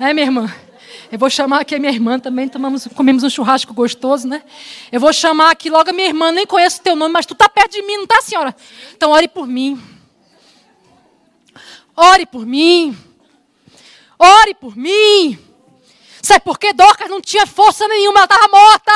É, 0.00 0.12
minha 0.12 0.26
irmã? 0.26 0.52
Eu 1.10 1.18
vou 1.18 1.30
chamar 1.30 1.60
aqui 1.60 1.74
a 1.74 1.78
minha 1.78 1.92
irmã 1.92 2.18
também, 2.18 2.48
tomamos, 2.48 2.86
comemos 2.94 3.22
um 3.22 3.30
churrasco 3.30 3.72
gostoso, 3.72 4.26
né? 4.26 4.42
Eu 4.90 5.00
vou 5.00 5.12
chamar 5.12 5.50
aqui 5.50 5.70
logo 5.70 5.90
a 5.90 5.92
minha 5.92 6.08
irmã, 6.08 6.32
nem 6.32 6.46
conheço 6.46 6.80
o 6.80 6.82
teu 6.82 6.96
nome, 6.96 7.12
mas 7.12 7.26
tu 7.26 7.34
está 7.34 7.48
perto 7.48 7.72
de 7.72 7.82
mim, 7.82 7.96
não 7.96 8.04
está, 8.04 8.20
senhora? 8.20 8.54
Então 8.96 9.10
ore 9.10 9.28
por 9.28 9.46
mim. 9.46 9.80
Ore 11.96 12.26
por 12.26 12.44
mim. 12.44 12.96
Ore 14.18 14.54
por 14.54 14.76
mim. 14.76 15.38
Sabe 16.22 16.40
por 16.40 16.58
quê? 16.58 16.72
Dorcas 16.72 17.10
não 17.10 17.20
tinha 17.20 17.46
força 17.46 17.86
nenhuma, 17.86 18.20
ela 18.20 18.24
estava 18.24 18.48
morta. 18.48 18.92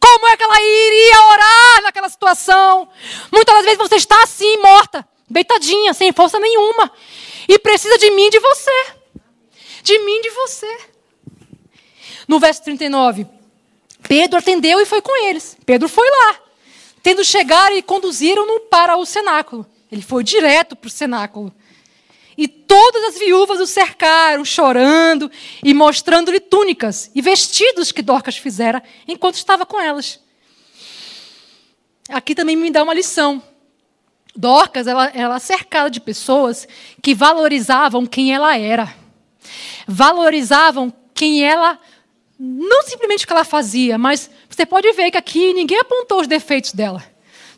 Como 0.00 0.26
é 0.26 0.36
que 0.36 0.42
ela 0.42 0.60
iria 0.60 1.26
orar 1.26 1.82
naquela 1.82 2.08
situação? 2.08 2.88
Muitas 3.30 3.54
das 3.54 3.64
vezes 3.64 3.78
você 3.78 3.96
está 3.96 4.22
assim, 4.22 4.56
morta, 4.58 5.06
deitadinha, 5.28 5.92
sem 5.92 6.12
força 6.12 6.40
nenhuma. 6.40 6.90
E 7.46 7.58
precisa 7.58 7.98
de 7.98 8.10
mim, 8.10 8.30
de 8.30 8.38
você. 8.38 8.86
De 9.82 9.98
mim, 9.98 10.20
de 10.22 10.30
você. 10.30 10.78
No 12.30 12.38
verso 12.38 12.62
39, 12.62 13.26
Pedro 14.06 14.38
atendeu 14.38 14.80
e 14.80 14.86
foi 14.86 15.02
com 15.02 15.26
eles. 15.26 15.56
Pedro 15.66 15.88
foi 15.88 16.08
lá. 16.08 16.38
Tendo 17.02 17.24
chegado 17.24 17.74
e 17.74 17.82
conduziram-no 17.82 18.60
para 18.60 18.96
o 18.96 19.04
cenáculo. 19.04 19.66
Ele 19.90 20.00
foi 20.00 20.22
direto 20.22 20.76
para 20.76 20.86
o 20.86 20.90
cenáculo. 20.90 21.52
E 22.38 22.46
todas 22.46 23.02
as 23.02 23.18
viúvas 23.18 23.58
o 23.58 23.66
cercaram, 23.66 24.44
chorando 24.44 25.28
e 25.60 25.74
mostrando-lhe 25.74 26.38
túnicas 26.38 27.10
e 27.16 27.20
vestidos 27.20 27.90
que 27.90 28.00
Dorcas 28.00 28.36
fizera 28.36 28.80
enquanto 29.08 29.34
estava 29.34 29.66
com 29.66 29.80
elas. 29.80 30.20
Aqui 32.10 32.32
também 32.32 32.54
me 32.54 32.70
dá 32.70 32.84
uma 32.84 32.94
lição. 32.94 33.42
Dorcas, 34.36 34.86
ela, 34.86 35.06
ela 35.08 35.40
cercada 35.40 35.90
de 35.90 36.00
pessoas 36.00 36.68
que 37.02 37.12
valorizavam 37.12 38.06
quem 38.06 38.32
ela 38.32 38.56
era. 38.56 38.94
Valorizavam 39.84 40.92
quem 41.12 41.44
ela, 41.44 41.76
não 42.42 42.82
simplesmente 42.84 43.24
o 43.24 43.26
que 43.26 43.32
ela 43.34 43.44
fazia, 43.44 43.98
mas 43.98 44.30
você 44.48 44.64
pode 44.64 44.90
ver 44.92 45.10
que 45.10 45.18
aqui 45.18 45.52
ninguém 45.52 45.78
apontou 45.78 46.22
os 46.22 46.26
defeitos 46.26 46.72
dela. 46.72 47.04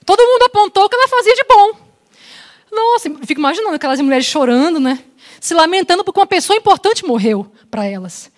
Todo 0.05 0.27
mundo 0.27 0.43
apontou 0.43 0.85
o 0.85 0.89
que 0.89 0.97
ela 0.97 1.07
fazia 1.07 1.35
de 1.37 1.45
bom. 1.49 1.79
Nossa, 2.69 3.09
fico 3.25 3.41
imaginando 3.41 3.77
aquelas 3.77 4.01
mulheres 4.01 4.27
chorando, 4.27 4.81
né? 4.81 4.99
Se 5.41 5.55
lamentando 5.55 6.03
porque 6.03 6.19
uma 6.19 6.27
pessoa 6.27 6.57
importante 6.57 7.05
morreu 7.05 7.47
para 7.71 7.87
elas. 7.87 8.29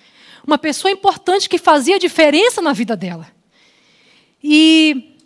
Uma 0.46 0.58
pessoa 0.58 0.92
importante 0.92 1.48
que 1.48 1.56
fazia 1.56 1.98
diferença 1.98 2.60
na 2.60 2.74
vida 2.74 2.94
dela. 2.94 3.26
E 4.42 5.16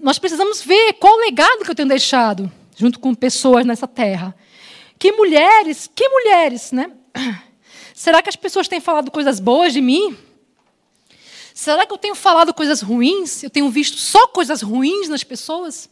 nós 0.00 0.18
precisamos 0.18 0.62
ver 0.62 0.94
qual 0.94 1.18
o 1.18 1.20
legado 1.20 1.64
que 1.64 1.70
eu 1.70 1.74
tenho 1.74 1.88
deixado 1.88 2.50
junto 2.74 2.98
com 2.98 3.14
pessoas 3.14 3.66
nessa 3.66 3.86
terra. 3.86 4.34
Que 4.98 5.12
mulheres, 5.12 5.90
que 5.94 6.08
mulheres, 6.08 6.72
né? 6.72 6.90
Será 7.92 8.22
que 8.22 8.30
as 8.30 8.36
pessoas 8.36 8.68
têm 8.68 8.80
falado 8.80 9.10
coisas 9.10 9.38
boas 9.38 9.74
de 9.74 9.82
mim? 9.82 10.16
Será 11.54 11.86
que 11.86 11.92
eu 11.92 11.98
tenho 11.98 12.14
falado 12.14 12.54
coisas 12.54 12.80
ruins? 12.80 13.42
Eu 13.42 13.50
tenho 13.50 13.68
visto 13.70 13.96
só 13.96 14.26
coisas 14.28 14.62
ruins 14.62 15.08
nas 15.08 15.24
pessoas? 15.24 15.88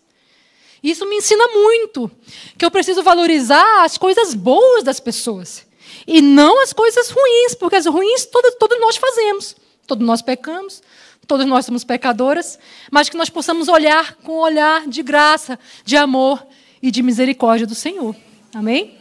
Isso 0.82 1.06
me 1.06 1.16
ensina 1.16 1.48
muito 1.48 2.10
que 2.56 2.64
eu 2.64 2.70
preciso 2.70 3.02
valorizar 3.02 3.84
as 3.84 3.98
coisas 3.98 4.34
boas 4.34 4.84
das 4.84 5.00
pessoas 5.00 5.66
e 6.06 6.22
não 6.22 6.62
as 6.62 6.72
coisas 6.72 7.10
ruins, 7.10 7.54
porque 7.54 7.76
as 7.76 7.86
ruins 7.86 8.24
todos, 8.26 8.54
todos 8.58 8.80
nós 8.80 8.96
fazemos, 8.96 9.56
todos 9.86 10.06
nós 10.06 10.22
pecamos, 10.22 10.82
todos 11.26 11.46
nós 11.46 11.66
somos 11.66 11.84
pecadoras, 11.84 12.58
mas 12.90 13.08
que 13.08 13.16
nós 13.16 13.28
possamos 13.28 13.68
olhar 13.68 14.14
com 14.16 14.36
um 14.36 14.40
olhar 14.40 14.86
de 14.86 15.02
graça, 15.02 15.58
de 15.84 15.96
amor 15.96 16.46
e 16.80 16.90
de 16.90 17.02
misericórdia 17.02 17.66
do 17.66 17.74
Senhor. 17.74 18.14
Amém? 18.54 18.98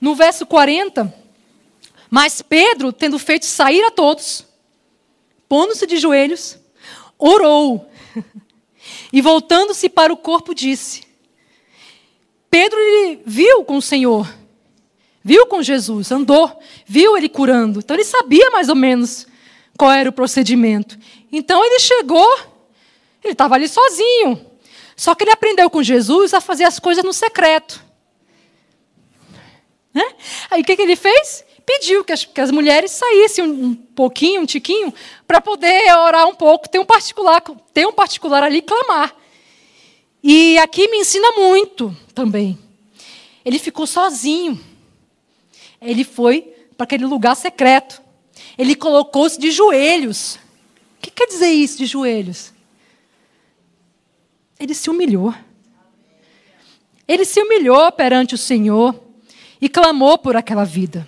No 0.00 0.14
verso 0.14 0.46
40, 0.46 1.12
mas 2.10 2.42
Pedro, 2.42 2.92
tendo 2.92 3.18
feito 3.18 3.46
sair 3.46 3.82
a 3.82 3.90
todos, 3.90 4.44
pondo-se 5.48 5.86
de 5.86 5.96
joelhos, 5.96 6.58
orou. 7.18 7.88
E 9.12 9.20
voltando-se 9.20 9.88
para 9.88 10.12
o 10.12 10.16
corpo, 10.16 10.54
disse: 10.54 11.02
Pedro 12.50 12.78
ele 12.78 13.22
viu 13.24 13.64
com 13.64 13.76
o 13.76 13.82
Senhor, 13.82 14.28
viu 15.22 15.46
com 15.46 15.62
Jesus, 15.62 16.10
andou, 16.10 16.58
viu 16.86 17.16
ele 17.16 17.28
curando. 17.28 17.80
Então 17.80 17.96
ele 17.96 18.04
sabia 18.04 18.50
mais 18.50 18.68
ou 18.68 18.74
menos 18.74 19.26
qual 19.76 19.90
era 19.90 20.08
o 20.08 20.12
procedimento. 20.12 20.98
Então 21.30 21.64
ele 21.64 21.78
chegou, 21.80 22.38
ele 23.22 23.32
estava 23.32 23.54
ali 23.54 23.68
sozinho. 23.68 24.46
Só 24.96 25.14
que 25.14 25.24
ele 25.24 25.30
aprendeu 25.30 25.70
com 25.70 25.82
Jesus 25.82 26.34
a 26.34 26.40
fazer 26.40 26.64
as 26.64 26.78
coisas 26.78 27.04
no 27.04 27.12
secreto. 27.12 27.84
Né? 29.94 30.04
Aí 30.50 30.62
o 30.62 30.64
que, 30.64 30.76
que 30.76 30.82
ele 30.82 30.96
fez? 30.96 31.44
Pediu 31.68 32.02
que 32.02 32.14
as, 32.14 32.24
que 32.24 32.40
as 32.40 32.50
mulheres 32.50 32.92
saíssem 32.92 33.44
um, 33.44 33.64
um 33.66 33.74
pouquinho, 33.74 34.40
um 34.40 34.46
tiquinho, 34.46 34.90
para 35.26 35.38
poder 35.38 35.92
orar 35.98 36.26
um 36.26 36.34
pouco, 36.34 36.66
ter 36.66 36.78
um 36.78 36.84
particular, 36.86 37.42
ter 37.74 37.86
um 37.86 37.92
particular 37.92 38.42
ali 38.42 38.62
clamar. 38.62 39.14
E 40.22 40.56
aqui 40.56 40.88
me 40.88 40.96
ensina 40.96 41.30
muito 41.32 41.94
também. 42.14 42.58
Ele 43.44 43.58
ficou 43.58 43.86
sozinho. 43.86 44.58
Ele 45.78 46.04
foi 46.04 46.40
para 46.74 46.84
aquele 46.84 47.04
lugar 47.04 47.36
secreto. 47.36 48.00
Ele 48.56 48.74
colocou-se 48.74 49.38
de 49.38 49.50
joelhos. 49.50 50.36
O 50.96 51.02
que 51.02 51.10
quer 51.10 51.26
dizer 51.26 51.50
isso 51.50 51.76
de 51.76 51.84
joelhos? 51.84 52.50
Ele 54.58 54.72
se 54.72 54.88
humilhou. 54.88 55.34
Ele 57.06 57.26
se 57.26 57.42
humilhou 57.42 57.92
perante 57.92 58.34
o 58.34 58.38
Senhor 58.38 58.98
e 59.60 59.68
clamou 59.68 60.16
por 60.16 60.34
aquela 60.34 60.64
vida. 60.64 61.06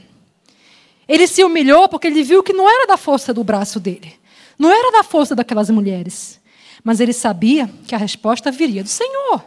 Ele 1.11 1.27
se 1.27 1.43
humilhou 1.43 1.89
porque 1.89 2.07
ele 2.07 2.23
viu 2.23 2.41
que 2.41 2.53
não 2.53 2.71
era 2.71 2.87
da 2.87 2.97
força 2.97 3.35
do 3.35 3.43
braço 3.43 3.81
dele, 3.81 4.17
não 4.57 4.71
era 4.71 4.93
da 4.93 5.03
força 5.03 5.35
daquelas 5.35 5.69
mulheres, 5.69 6.41
mas 6.85 7.01
ele 7.01 7.13
sabia 7.13 7.69
que 7.89 7.97
a 7.97 7.99
resposta 7.99 8.49
viria 8.53 8.85
do 8.85 8.89
Senhor. 8.89 9.45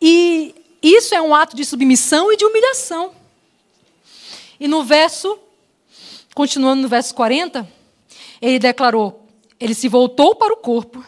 E 0.00 0.54
isso 0.80 1.12
é 1.12 1.20
um 1.20 1.34
ato 1.34 1.56
de 1.56 1.64
submissão 1.64 2.32
e 2.32 2.36
de 2.36 2.44
humilhação. 2.44 3.10
E 4.60 4.68
no 4.68 4.84
verso, 4.84 5.36
continuando 6.32 6.82
no 6.82 6.88
verso 6.88 7.12
40, 7.16 7.68
ele 8.40 8.60
declarou: 8.60 9.26
ele 9.58 9.74
se 9.74 9.88
voltou 9.88 10.36
para 10.36 10.54
o 10.54 10.56
corpo, 10.56 11.04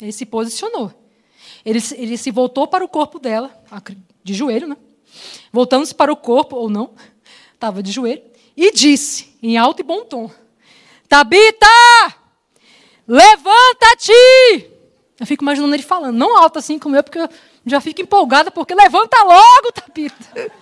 ele 0.00 0.12
se 0.12 0.24
posicionou. 0.24 0.94
Ele, 1.64 1.80
ele 1.96 2.16
se 2.16 2.30
voltou 2.30 2.68
para 2.68 2.84
o 2.84 2.88
corpo 2.88 3.18
dela, 3.18 3.50
de 4.22 4.32
joelho, 4.32 4.68
né? 4.68 4.76
Voltando-se 5.52 5.92
para 5.92 6.12
o 6.12 6.16
corpo, 6.16 6.54
ou 6.54 6.70
não, 6.70 6.94
estava 7.56 7.82
de 7.82 7.90
joelho, 7.90 8.22
e 8.56 8.72
disse, 8.72 9.36
em 9.42 9.58
alto 9.58 9.80
e 9.80 9.82
bom 9.82 10.04
tom: 10.04 10.30
Tabita! 11.08 11.66
Levanta-te! 13.08 14.70
Eu 15.18 15.26
fico 15.26 15.42
imaginando 15.42 15.74
ele 15.74 15.82
falando, 15.82 16.16
não 16.16 16.38
alto 16.38 16.58
assim 16.58 16.78
como 16.78 16.94
eu, 16.94 17.02
porque 17.02 17.18
eu 17.18 17.28
já 17.66 17.80
fico 17.80 18.00
empolgada, 18.00 18.50
porque 18.50 18.74
levanta 18.74 19.22
logo, 19.24 19.72
Tabita. 19.72 20.52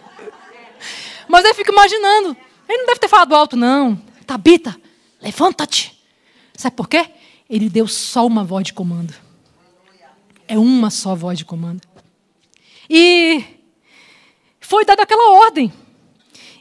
Mas 1.28 1.44
eu 1.44 1.54
fico 1.54 1.72
imaginando, 1.72 2.36
ele 2.68 2.78
não 2.78 2.86
deve 2.86 3.00
ter 3.00 3.08
falado 3.08 3.34
alto, 3.34 3.56
não. 3.56 4.00
Tabita, 4.26 4.74
levanta-te. 5.20 5.92
Sabe 6.56 6.76
por 6.76 6.88
quê? 6.88 7.10
ele 7.48 7.68
deu 7.68 7.86
só 7.86 8.26
uma 8.26 8.44
voz 8.44 8.66
de 8.66 8.72
comando. 8.72 9.14
É 10.46 10.58
uma 10.58 10.90
só 10.90 11.14
voz 11.14 11.38
de 11.38 11.44
comando. 11.44 11.82
E 12.88 13.42
foi 14.60 14.84
dada 14.84 15.02
aquela 15.02 15.38
ordem. 15.44 15.72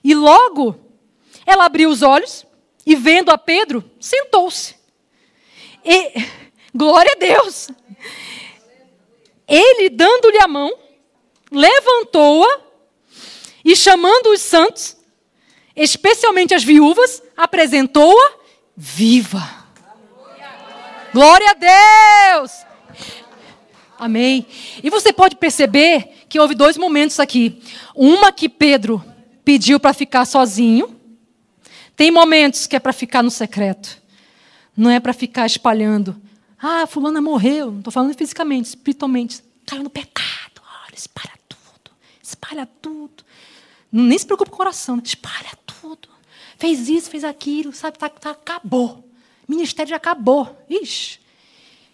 E 0.04 0.14
logo 0.14 0.78
ela 1.46 1.66
abriu 1.66 1.90
os 1.90 2.02
olhos 2.02 2.46
e, 2.86 2.96
vendo 2.96 3.32
a 3.32 3.38
Pedro, 3.38 3.84
sentou-se. 4.00 4.76
E, 5.84 6.14
glória 6.74 7.12
a 7.14 7.20
Deus! 7.20 7.70
Ele, 9.48 9.90
dando-lhe 9.90 10.40
a 10.40 10.48
mão, 10.48 10.72
levantou-a 11.52 12.62
e, 13.64 13.76
chamando 13.76 14.28
os 14.28 14.42
santos, 14.42 14.98
especialmente 15.76 16.54
as 16.54 16.64
viúvas, 16.64 17.22
apresentou-a 17.36 18.34
viva. 18.76 19.64
Glória 21.14 21.52
a 21.52 22.34
Deus! 22.34 22.52
Amém. 23.98 24.46
E 24.84 24.90
você 24.90 25.14
pode 25.14 25.36
perceber 25.36 26.26
que 26.28 26.40
houve 26.40 26.56
dois 26.56 26.78
momentos 26.78 27.20
aqui. 27.20 27.62
Uma 27.96 28.32
que 28.32 28.50
Pedro 28.50 29.04
pediu 29.44 29.80
para 29.80 29.94
ficar 29.94 30.26
sozinho. 30.26 31.00
Tem 31.96 32.12
momentos 32.12 32.68
que 32.68 32.76
é 32.76 32.80
para 32.80 32.94
ficar 32.94 33.22
no 33.22 33.30
secreto. 33.32 34.02
Não 34.76 34.90
é 34.90 35.00
para 35.00 35.14
ficar 35.14 35.46
espalhando. 35.46 36.20
Ah, 36.60 36.88
fulana 36.88 37.22
morreu. 37.22 37.72
Não 37.72 37.80
estou 37.80 37.94
falando 37.94 38.16
fisicamente, 38.16 38.70
espiritualmente. 38.70 39.44
Caiu 39.66 39.84
no 39.84 39.90
pecado. 39.90 40.62
Olha, 40.86 40.96
espalha 40.96 41.34
tudo. 41.48 41.92
Espalha 42.22 42.66
tudo. 42.82 43.24
Nem 43.92 44.18
se 44.18 44.26
preocupe 44.26 44.50
com 44.50 44.56
o 44.56 44.58
coração. 44.58 44.96
Né? 44.96 45.04
Espalha 45.06 45.52
tudo. 45.66 46.10
Fez 46.58 46.90
isso, 46.90 47.10
fez 47.10 47.24
aquilo. 47.24 47.74
Sabe, 47.74 47.98
tá, 47.98 48.10
tá, 48.10 48.32
acabou. 48.32 49.08
Ministério 49.48 49.90
já 49.90 49.98
acabou. 49.98 50.58
Ixi. 50.70 51.24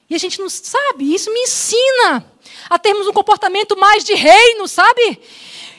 E 0.10 0.16
a 0.16 0.18
gente 0.18 0.40
não 0.40 0.50
sabe, 0.50 1.14
isso 1.14 1.32
me 1.32 1.40
ensina 1.42 2.26
a 2.68 2.80
termos 2.80 3.06
um 3.06 3.14
comportamento 3.14 3.78
mais 3.78 4.04
de 4.04 4.16
reino, 4.16 4.68
sabe? 4.68 5.20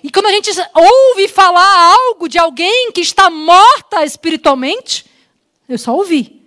E 0.02 0.10
quando 0.10 0.26
a 0.26 0.32
gente 0.32 0.50
ouve 0.74 1.28
falar 1.28 1.94
algo 1.94 2.28
de 2.28 2.38
alguém 2.38 2.90
que 2.92 3.00
está 3.00 3.28
morta 3.28 4.04
espiritualmente, 4.04 5.04
eu 5.68 5.78
só 5.78 5.94
ouvi. 5.94 6.40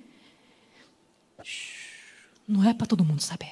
Não 2.48 2.68
é 2.68 2.74
para 2.74 2.88
todo 2.88 3.06
mundo 3.06 3.22
saber. 3.22 3.52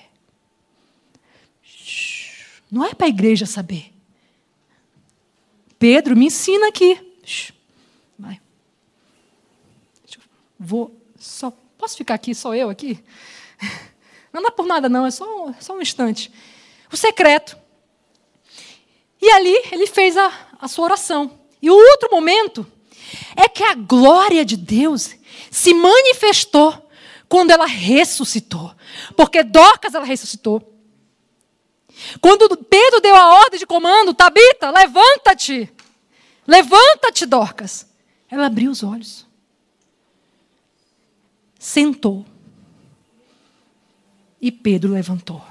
Não 2.72 2.86
é 2.86 2.94
para 2.94 3.08
a 3.08 3.10
igreja 3.10 3.46
saber. 3.46 3.92
Pedro 5.78 6.16
me 6.16 6.26
ensina 6.26 6.68
aqui. 6.68 7.00
Vai. 8.18 8.40
Vou 10.60 10.96
só 11.18 11.52
posso 11.78 11.98
ficar 11.98 12.16
aqui 12.16 12.34
só 12.34 12.56
eu 12.56 12.70
aqui? 12.70 13.04
Não 14.34 14.42
dá 14.42 14.52
por 14.52 14.66
nada, 14.66 14.88
não, 14.88 15.06
é 15.06 15.12
só, 15.12 15.54
só 15.60 15.76
um 15.76 15.82
instante. 15.82 16.32
O 16.90 16.96
secreto. 16.96 17.58
E 19.22 19.30
ali 19.30 19.56
ele 19.72 19.88
fez 19.88 20.18
a, 20.18 20.32
a 20.60 20.68
sua 20.68 20.86
oração. 20.86 21.40
E 21.62 21.70
o 21.70 21.76
outro 21.76 22.10
momento 22.12 22.66
é 23.36 23.48
que 23.48 23.64
a 23.64 23.76
glória 23.76 24.44
de 24.44 24.58
Deus 24.58 25.16
se 25.50 25.74
manifestou 25.74 26.90
quando 27.30 27.52
ela 27.52 27.66
ressuscitou. 27.66 28.74
Porque 29.16 29.44
Dorcas 29.44 29.94
ela 29.94 30.06
ressuscitou. 30.06 30.68
Quando 32.20 32.58
Pedro 32.58 33.00
deu 33.00 33.16
a 33.16 33.36
ordem 33.42 33.60
de 33.60 33.66
comando, 33.66 34.14
Tabita, 34.14 34.72
levanta-te. 34.72 35.72
Levanta-te, 36.48 37.26
Dorcas. 37.26 37.88
Ela 38.30 38.48
abriu 38.48 38.72
os 38.72 38.82
olhos. 38.82 39.28
Sentou 41.60 42.26
e 44.42 44.52
Pedro 44.52 44.92
levantou. 44.92 45.46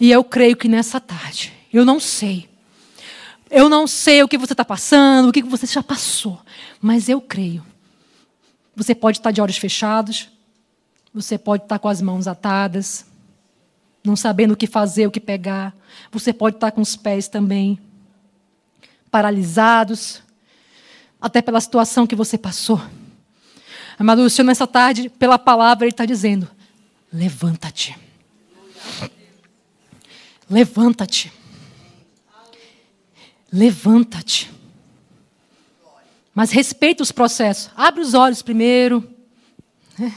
E 0.00 0.10
eu 0.10 0.24
creio 0.24 0.56
que 0.56 0.68
nessa 0.68 0.98
tarde, 0.98 1.52
eu 1.72 1.84
não 1.84 2.00
sei. 2.00 2.48
Eu 3.50 3.68
não 3.68 3.86
sei 3.86 4.22
o 4.22 4.28
que 4.28 4.38
você 4.38 4.52
está 4.52 4.64
passando, 4.64 5.28
o 5.28 5.32
que 5.32 5.42
você 5.42 5.66
já 5.66 5.82
passou. 5.82 6.40
Mas 6.80 7.08
eu 7.08 7.20
creio. 7.20 7.64
Você 8.74 8.94
pode 8.94 9.18
estar 9.18 9.30
de 9.30 9.40
olhos 9.40 9.56
fechados. 9.56 10.28
Você 11.14 11.38
pode 11.38 11.62
estar 11.62 11.78
com 11.78 11.88
as 11.88 12.02
mãos 12.02 12.26
atadas. 12.26 13.06
Não 14.04 14.16
sabendo 14.16 14.52
o 14.52 14.56
que 14.56 14.66
fazer, 14.66 15.06
o 15.06 15.10
que 15.10 15.20
pegar. 15.20 15.74
Você 16.10 16.32
pode 16.32 16.56
estar 16.56 16.70
com 16.72 16.80
os 16.80 16.96
pés 16.96 17.28
também 17.28 17.78
paralisados. 19.10 20.22
Até 21.20 21.40
pela 21.40 21.60
situação 21.60 22.06
que 22.06 22.14
você 22.14 22.36
passou. 22.36 22.82
Amado, 23.98 24.20
o 24.20 24.28
Senhor, 24.28 24.46
nessa 24.46 24.66
tarde, 24.66 25.08
pela 25.08 25.38
palavra, 25.38 25.86
Ele 25.86 25.92
está 25.92 26.04
dizendo: 26.04 26.46
Levanta-te. 27.12 27.96
Levanta-te. 30.50 31.32
Levanta-te. 33.56 34.52
Mas 36.34 36.50
respeita 36.50 37.02
os 37.02 37.10
processos. 37.10 37.70
Abre 37.74 38.02
os 38.02 38.12
olhos 38.12 38.42
primeiro. 38.42 39.02
Né? 39.98 40.14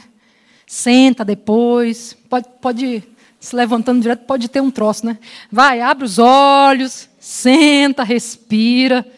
Senta 0.66 1.24
depois. 1.24 2.14
Pode, 2.28 2.46
pode 2.60 3.02
se 3.40 3.56
levantando 3.56 4.02
direto, 4.02 4.26
pode 4.26 4.46
ter 4.46 4.60
um 4.60 4.70
troço, 4.70 5.06
né? 5.06 5.18
Vai, 5.50 5.80
abre 5.80 6.04
os 6.04 6.18
olhos, 6.18 7.08
senta, 7.18 8.04
respira 8.04 9.10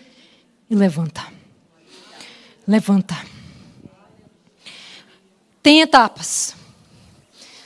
e 0.71 0.77
levanta. 0.77 1.27
Levanta. 2.65 3.17
Tem 5.61 5.81
etapas. 5.81 6.55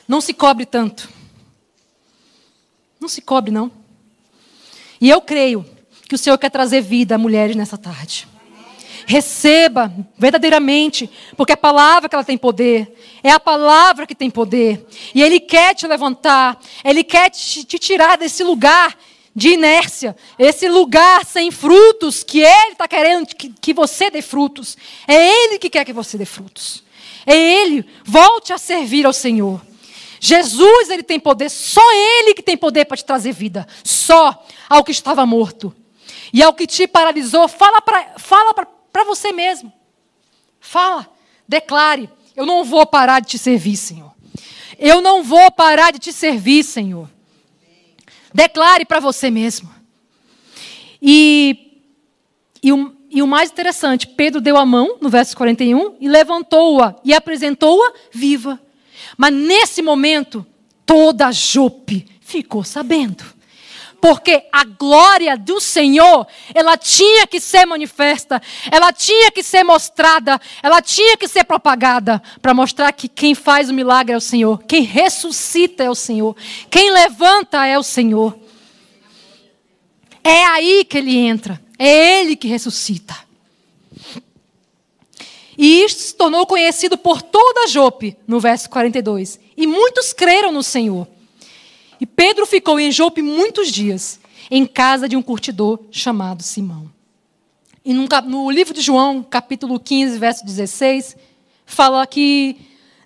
Não 0.08 0.22
se 0.22 0.32
cobre 0.32 0.64
tanto. 0.64 1.06
Não 2.98 3.10
se 3.10 3.20
cobre, 3.20 3.50
não. 3.50 3.70
E 4.98 5.10
eu 5.10 5.20
creio 5.20 5.75
que 6.08 6.14
o 6.14 6.18
Senhor 6.18 6.38
quer 6.38 6.50
trazer 6.50 6.80
vida 6.80 7.14
a 7.14 7.18
mulheres 7.18 7.56
nessa 7.56 7.76
tarde. 7.76 8.28
Receba 9.06 9.92
verdadeiramente, 10.18 11.08
porque 11.36 11.52
a 11.52 11.56
palavra 11.56 12.08
que 12.08 12.14
ela 12.14 12.24
tem 12.24 12.36
poder, 12.36 12.92
é 13.22 13.30
a 13.30 13.38
palavra 13.38 14.06
que 14.06 14.14
tem 14.14 14.28
poder. 14.28 14.84
E 15.14 15.22
Ele 15.22 15.38
quer 15.38 15.74
te 15.74 15.86
levantar, 15.86 16.60
Ele 16.84 17.04
quer 17.04 17.30
te, 17.30 17.64
te 17.64 17.78
tirar 17.78 18.16
desse 18.16 18.42
lugar 18.42 18.96
de 19.34 19.50
inércia, 19.50 20.16
esse 20.38 20.68
lugar 20.68 21.24
sem 21.24 21.50
frutos, 21.50 22.24
que 22.24 22.40
Ele 22.40 22.72
está 22.72 22.88
querendo 22.88 23.26
que, 23.26 23.50
que 23.60 23.72
você 23.72 24.10
dê 24.10 24.22
frutos. 24.22 24.76
É 25.06 25.14
Ele 25.14 25.58
que 25.58 25.70
quer 25.70 25.84
que 25.84 25.92
você 25.92 26.18
dê 26.18 26.24
frutos. 26.24 26.82
É 27.24 27.36
Ele. 27.36 27.84
Volte 28.04 28.52
a 28.52 28.58
servir 28.58 29.06
ao 29.06 29.12
Senhor. 29.12 29.60
Jesus, 30.18 30.90
ele 30.90 31.02
tem 31.02 31.20
poder, 31.20 31.50
só 31.50 31.82
ele 31.92 32.34
que 32.34 32.42
tem 32.42 32.56
poder 32.56 32.86
para 32.86 32.96
te 32.96 33.04
trazer 33.04 33.32
vida. 33.32 33.66
Só 33.84 34.44
ao 34.68 34.82
que 34.82 34.90
estava 34.90 35.24
morto. 35.26 35.74
E 36.36 36.42
ao 36.42 36.52
que 36.52 36.66
te 36.66 36.86
paralisou, 36.86 37.48
fala 37.48 37.80
para 37.80 38.18
fala 38.18 38.52
você 39.06 39.32
mesmo. 39.32 39.72
Fala, 40.60 41.08
declare: 41.48 42.10
Eu 42.36 42.44
não 42.44 42.62
vou 42.62 42.84
parar 42.84 43.20
de 43.20 43.28
te 43.28 43.38
servir, 43.38 43.78
Senhor. 43.78 44.12
Eu 44.78 45.00
não 45.00 45.22
vou 45.22 45.50
parar 45.50 45.92
de 45.92 45.98
te 45.98 46.12
servir, 46.12 46.62
Senhor. 46.62 47.08
Declare 48.34 48.84
para 48.84 49.00
você 49.00 49.30
mesmo. 49.30 49.74
E, 51.00 51.80
e, 52.62 52.70
o, 52.70 52.94
e 53.08 53.22
o 53.22 53.26
mais 53.26 53.50
interessante, 53.50 54.06
Pedro 54.06 54.38
deu 54.38 54.58
a 54.58 54.66
mão, 54.66 54.98
no 55.00 55.08
verso 55.08 55.34
41, 55.38 55.96
e 55.98 56.06
levantou-a 56.06 56.96
e 57.02 57.14
apresentou-a 57.14 57.94
viva. 58.12 58.60
Mas 59.16 59.32
nesse 59.32 59.80
momento, 59.80 60.44
toda 60.84 61.32
Jope 61.32 62.06
ficou 62.20 62.62
sabendo. 62.62 63.35
Porque 64.00 64.44
a 64.52 64.64
glória 64.64 65.36
do 65.36 65.60
Senhor, 65.60 66.26
ela 66.54 66.76
tinha 66.76 67.26
que 67.26 67.40
ser 67.40 67.66
manifesta, 67.66 68.40
ela 68.70 68.92
tinha 68.92 69.30
que 69.32 69.42
ser 69.42 69.64
mostrada, 69.64 70.40
ela 70.62 70.82
tinha 70.82 71.16
que 71.16 71.26
ser 71.26 71.44
propagada 71.44 72.22
para 72.40 72.54
mostrar 72.54 72.92
que 72.92 73.08
quem 73.08 73.34
faz 73.34 73.70
o 73.70 73.74
milagre 73.74 74.14
é 74.14 74.16
o 74.16 74.20
Senhor, 74.20 74.62
quem 74.64 74.82
ressuscita 74.82 75.82
é 75.82 75.90
o 75.90 75.94
Senhor, 75.94 76.36
quem 76.70 76.90
levanta 76.90 77.66
é 77.66 77.78
o 77.78 77.82
Senhor. 77.82 78.38
É 80.22 80.44
aí 80.44 80.84
que 80.84 80.98
ele 80.98 81.16
entra, 81.16 81.60
é 81.78 82.20
ele 82.20 82.36
que 82.36 82.48
ressuscita. 82.48 83.16
E 85.58 85.82
isto 85.84 86.02
se 86.02 86.14
tornou 86.14 86.46
conhecido 86.46 86.98
por 86.98 87.22
toda 87.22 87.66
Jope, 87.66 88.16
no 88.26 88.38
verso 88.38 88.68
42. 88.68 89.40
E 89.56 89.66
muitos 89.66 90.12
creram 90.12 90.52
no 90.52 90.62
Senhor. 90.62 91.08
E 92.00 92.06
Pedro 92.06 92.46
ficou 92.46 92.78
em 92.78 92.92
Jope 92.92 93.22
muitos 93.22 93.70
dias, 93.70 94.20
em 94.50 94.66
casa 94.66 95.08
de 95.08 95.16
um 95.16 95.22
curtidor 95.22 95.80
chamado 95.90 96.42
Simão. 96.42 96.90
E 97.84 97.94
no 97.94 98.50
livro 98.50 98.74
de 98.74 98.80
João, 98.80 99.22
capítulo 99.22 99.78
15, 99.78 100.18
verso 100.18 100.44
16, 100.44 101.16
fala 101.64 102.06
que 102.06 102.56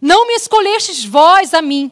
não 0.01 0.27
me 0.27 0.35
escolhestes 0.35 1.05
vós 1.05 1.53
a 1.53 1.61
mim, 1.61 1.91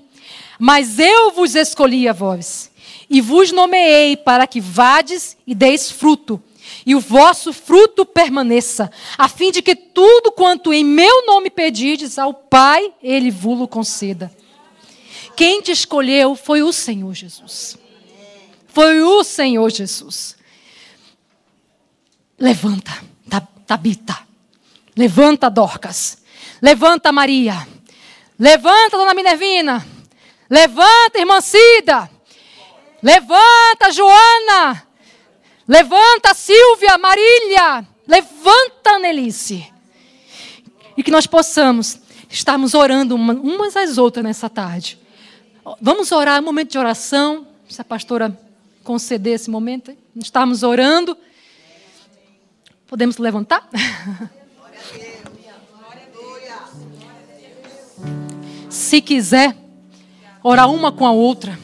mas 0.59 0.99
eu 0.99 1.31
vos 1.31 1.55
escolhi 1.55 2.09
a 2.09 2.13
vós, 2.13 2.71
e 3.09 3.21
vos 3.21 3.53
nomeei 3.53 4.17
para 4.17 4.47
que 4.47 4.61
vades 4.61 5.37
e 5.47 5.55
deis 5.55 5.91
fruto, 5.91 6.43
e 6.85 6.95
o 6.95 7.01
vosso 7.01 7.53
fruto 7.53 8.07
permaneça, 8.07 8.91
a 9.17 9.29
fim 9.29 9.51
de 9.51 9.61
que 9.61 9.77
tudo 9.77 10.33
quanto 10.33 10.73
em 10.73 10.83
meu 10.83 11.27
nome 11.27 11.51
pedides 11.51 12.19
ao 12.19 12.33
Pai, 12.33 12.93
Ele 13.03 13.31
vulo 13.31 13.69
conceda. 13.69 14.33
Quem 15.39 15.63
te 15.63 15.71
escolheu 15.71 16.35
foi 16.35 16.65
o 16.65 16.73
Senhor 16.73 17.15
Jesus. 17.15 17.79
Foi 18.67 19.01
o 19.01 19.23
Senhor 19.23 19.71
Jesus. 19.71 20.37
Levanta, 22.37 22.91
Tabita. 23.65 24.19
Levanta, 24.97 25.49
Dorcas. 25.49 26.25
Levanta, 26.61 27.13
Maria. 27.13 27.55
Levanta, 28.37 28.97
Dona 28.97 29.15
Minervina. 29.15 29.87
Levanta, 30.51 31.21
irmã 31.21 31.41
Cida. 31.41 32.11
Levanta, 33.01 33.93
Joana. 33.93 34.89
Levanta, 35.69 36.35
Silvia, 36.35 36.99
Marília. 36.99 37.87
Levanta, 38.09 38.99
Nelice. 38.99 39.73
E 40.97 41.03
que 41.05 41.13
nós 41.13 41.29
possamos 41.29 42.01
estarmos 42.29 42.75
orando 42.75 43.15
umas 43.15 43.77
às 43.77 43.99
outras 43.99 44.25
nessa 44.25 44.51
tarde. 44.51 44.99
Vamos 45.81 46.13
orar, 46.13 46.41
um 46.41 46.45
momento 46.45 46.71
de 46.71 46.79
oração. 46.79 47.47
Se 47.69 47.81
a 47.81 47.85
pastora 47.85 48.37
conceder 48.83 49.35
esse 49.35 49.51
momento, 49.51 49.95
estarmos 50.17 50.63
orando. 50.63 51.17
Podemos 52.87 53.19
levantar? 53.19 53.69
Se 58.71 59.01
quiser 59.03 59.57
orar 60.43 60.71
uma 60.71 60.93
com 60.93 61.07
a 61.07 61.11
outra, 61.11 61.59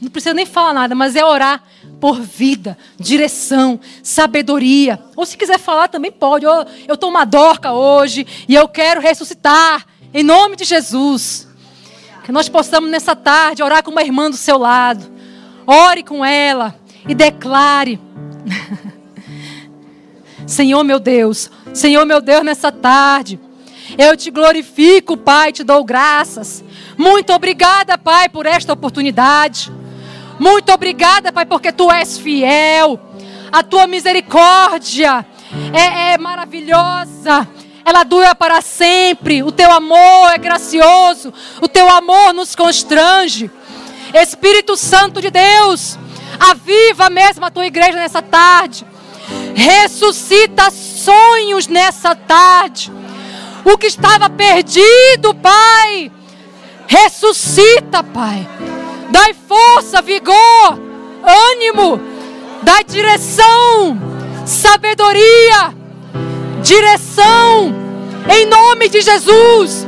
não 0.00 0.10
precisa 0.10 0.34
nem 0.34 0.46
falar 0.46 0.74
nada, 0.74 0.94
mas 0.94 1.16
é 1.16 1.24
orar 1.24 1.64
por 2.00 2.20
vida, 2.20 2.76
direção, 2.98 3.80
sabedoria. 4.02 5.02
Ou 5.16 5.24
se 5.24 5.36
quiser 5.36 5.58
falar 5.58 5.88
também 5.88 6.12
pode. 6.12 6.44
Eu 6.44 6.94
estou 6.94 7.10
uma 7.10 7.24
dorca 7.24 7.72
hoje 7.72 8.26
e 8.48 8.54
eu 8.54 8.68
quero 8.68 9.00
ressuscitar 9.00 9.86
em 10.12 10.22
nome 10.22 10.56
de 10.56 10.64
Jesus. 10.64 11.48
Que 12.24 12.32
nós 12.32 12.48
possamos 12.48 12.90
nessa 12.90 13.16
tarde 13.16 13.62
orar 13.62 13.82
com 13.82 13.90
uma 13.90 14.02
irmã 14.02 14.30
do 14.30 14.36
seu 14.36 14.58
lado. 14.58 15.10
Ore 15.66 16.02
com 16.02 16.24
ela 16.24 16.74
e 17.08 17.14
declare. 17.14 18.00
Senhor 20.46 20.82
meu 20.84 20.98
Deus, 20.98 21.50
Senhor 21.72 22.04
meu 22.04 22.20
Deus, 22.20 22.44
nessa 22.44 22.72
tarde, 22.72 23.38
eu 23.96 24.16
te 24.16 24.30
glorifico, 24.30 25.16
Pai, 25.16 25.52
te 25.52 25.62
dou 25.62 25.84
graças. 25.84 26.64
Muito 26.96 27.32
obrigada, 27.32 27.96
Pai, 27.96 28.28
por 28.28 28.46
esta 28.46 28.72
oportunidade. 28.72 29.72
Muito 30.38 30.72
obrigada, 30.72 31.32
Pai, 31.32 31.46
porque 31.46 31.72
tu 31.72 31.90
és 31.90 32.18
fiel. 32.18 32.98
A 33.50 33.62
tua 33.62 33.86
misericórdia 33.86 35.24
é, 35.72 36.14
é 36.14 36.18
maravilhosa. 36.18 37.48
Ela 37.84 38.04
dura 38.04 38.34
para 38.34 38.60
sempre. 38.60 39.42
O 39.42 39.52
teu 39.52 39.70
amor 39.70 40.32
é 40.32 40.38
gracioso. 40.38 41.32
O 41.60 41.68
teu 41.68 41.88
amor 41.88 42.32
nos 42.32 42.54
constrange. 42.54 43.50
Espírito 44.14 44.76
Santo 44.76 45.20
de 45.20 45.30
Deus, 45.30 45.98
aviva 46.38 47.08
mesmo 47.08 47.44
a 47.44 47.50
tua 47.50 47.66
igreja 47.66 47.94
nessa 47.94 48.20
tarde. 48.20 48.86
Ressuscita 49.54 50.70
sonhos 50.70 51.66
nessa 51.66 52.14
tarde. 52.14 52.92
O 53.64 53.78
que 53.78 53.86
estava 53.86 54.28
perdido, 54.28 55.34
Pai, 55.34 56.10
ressuscita, 56.86 58.02
Pai. 58.02 58.46
Dai 59.10 59.34
força, 59.34 60.02
vigor, 60.02 60.78
ânimo, 61.22 62.00
dai 62.62 62.82
direção, 62.82 63.96
sabedoria, 64.44 65.74
direção, 66.62 67.74
em 68.30 68.46
nome 68.46 68.88
de 68.88 69.00
Jesus. 69.00 69.86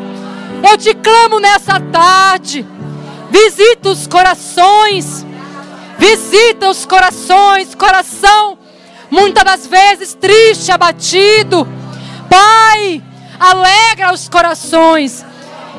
Eu 0.68 0.76
te 0.76 0.94
clamo 0.94 1.40
nessa 1.40 1.80
tarde. 1.80 2.66
Visita 3.30 3.88
os 3.88 4.06
corações, 4.06 5.26
visita 5.98 6.68
os 6.68 6.86
corações, 6.86 7.74
coração 7.74 8.58
muitas 9.14 9.44
das 9.44 9.66
vezes 9.66 10.14
triste, 10.14 10.72
abatido. 10.72 11.66
Pai, 12.28 13.02
alegra 13.38 14.12
os 14.12 14.28
corações. 14.28 15.24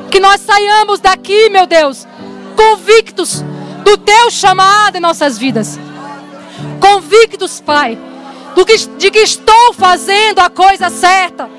Que 0.10 0.20
nós 0.20 0.42
saiamos 0.42 1.00
daqui, 1.00 1.50
meu 1.50 1.66
Deus, 1.66 2.08
convictos 2.56 3.44
do 3.84 3.98
teu 3.98 4.32
chamado 4.32 4.98
em 4.98 5.02
nossas 5.02 5.38
vidas. 5.38 5.78
Convictos, 6.80 7.60
Pai, 7.60 7.98
do 8.56 8.66
que, 8.66 8.78
de 8.78 9.12
que 9.12 9.20
estou 9.20 9.74
fazendo 9.74 10.40
a 10.40 10.50
coisa 10.50 10.90
certa. 10.90 11.50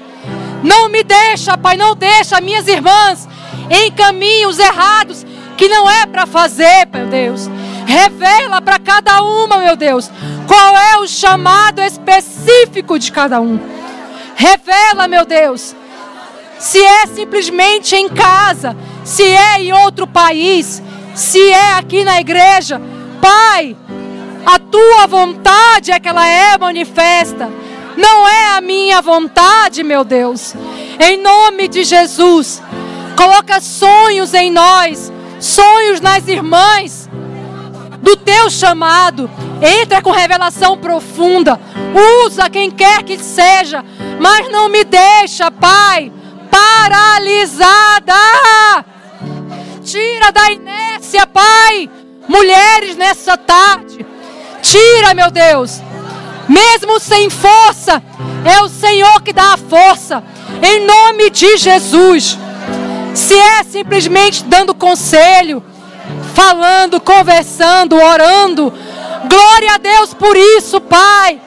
Não 0.63 0.89
me 0.89 1.05
deixa, 1.05 1.57
Pai, 1.57 1.77
não 1.77 1.95
deixa 1.95 2.41
minhas 2.41 2.67
irmãs 2.67 3.29
em 3.71 3.93
caminhos 3.93 4.59
errados 4.59 5.25
que 5.57 5.69
não 5.69 5.89
é 5.89 6.07
para 6.07 6.27
fazer, 6.27 6.89
meu 6.93 7.07
Deus. 7.07 7.49
Revela 7.87 8.61
para 8.61 8.79
cada 8.79 9.23
uma, 9.23 9.59
meu 9.59 9.77
Deus, 9.77 10.11
qual 10.47 10.77
é 10.77 10.99
o 10.99 11.07
chamado 11.07 11.81
específico 11.81 12.99
de 12.99 13.13
cada 13.13 13.41
um. 13.41 13.61
Revela, 14.35 15.07
meu 15.07 15.25
Deus, 15.25 15.75
se 16.59 16.79
é 16.79 17.07
simplesmente 17.07 17.95
em 17.95 18.09
casa, 18.09 18.77
se 19.05 19.23
é 19.23 19.63
em 19.63 19.73
outro 19.73 20.07
país, 20.07 20.83
se 21.15 21.51
é 21.51 21.75
aqui 21.75 22.05
na 22.05 22.21
igreja. 22.21 22.81
Pai, 23.21 23.77
a 24.47 24.61
tua 24.61 25.09
vontade 25.09 25.91
é 25.91 25.99
que 25.99 26.09
ela 26.09 26.25
é 26.25 26.57
manifesta, 26.57 27.51
não 27.97 28.29
é 28.29 28.57
a 28.57 28.61
minha 28.61 29.03
vontade, 29.03 29.83
meu 29.83 30.05
Deus. 30.05 30.55
Em 31.01 31.21
nome 31.21 31.67
de 31.67 31.83
Jesus, 31.83 32.63
coloca 33.17 33.61
sonhos 33.61 34.33
em 34.35 34.53
nós, 34.53 35.13
sonhos 35.41 36.01
nas 36.01 36.29
irmãs 36.29 37.11
do 38.01 38.17
teu 38.17 38.49
chamado. 38.49 39.29
Entra 39.61 40.01
com 40.01 40.13
revelação 40.13 40.79
profunda. 40.79 41.59
Usa 42.25 42.49
quem 42.49 42.71
quer 42.71 43.03
que 43.03 43.19
seja, 43.19 43.85
mas 44.21 44.49
não 44.49 44.69
me 44.69 44.85
deixa, 44.85 45.51
Pai, 45.51 46.13
paralisada. 46.49 48.15
Tira 49.83 50.31
da 50.31 50.53
inércia, 50.53 51.27
Pai, 51.27 51.91
mulheres 52.29 52.97
nessa 52.97 53.37
tarde. 53.37 54.07
Tira, 54.71 55.15
meu 55.15 55.31
Deus. 55.31 55.81
Mesmo 56.49 56.99
sem 56.99 57.31
força, 57.31 58.03
é 58.45 58.63
o 58.63 58.69
Senhor 58.69 59.23
que 59.23 59.33
dá 59.33 59.55
a 59.55 59.57
força. 59.57 60.23
Em 60.63 60.85
nome 60.85 61.31
de 61.31 61.57
Jesus. 61.57 62.37
Se 63.15 63.35
é 63.35 63.63
simplesmente 63.63 64.45
dando 64.45 64.75
conselho, 64.75 65.63
falando, 66.35 67.01
conversando, 67.01 67.97
orando, 67.97 68.73
glória 69.29 69.75
a 69.75 69.79
Deus 69.79 70.13
por 70.13 70.37
isso, 70.37 70.81
Pai. 70.81 71.41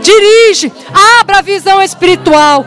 Dirige, 0.00 0.72
abra 1.20 1.38
a 1.38 1.42
visão 1.42 1.80
espiritual, 1.82 2.66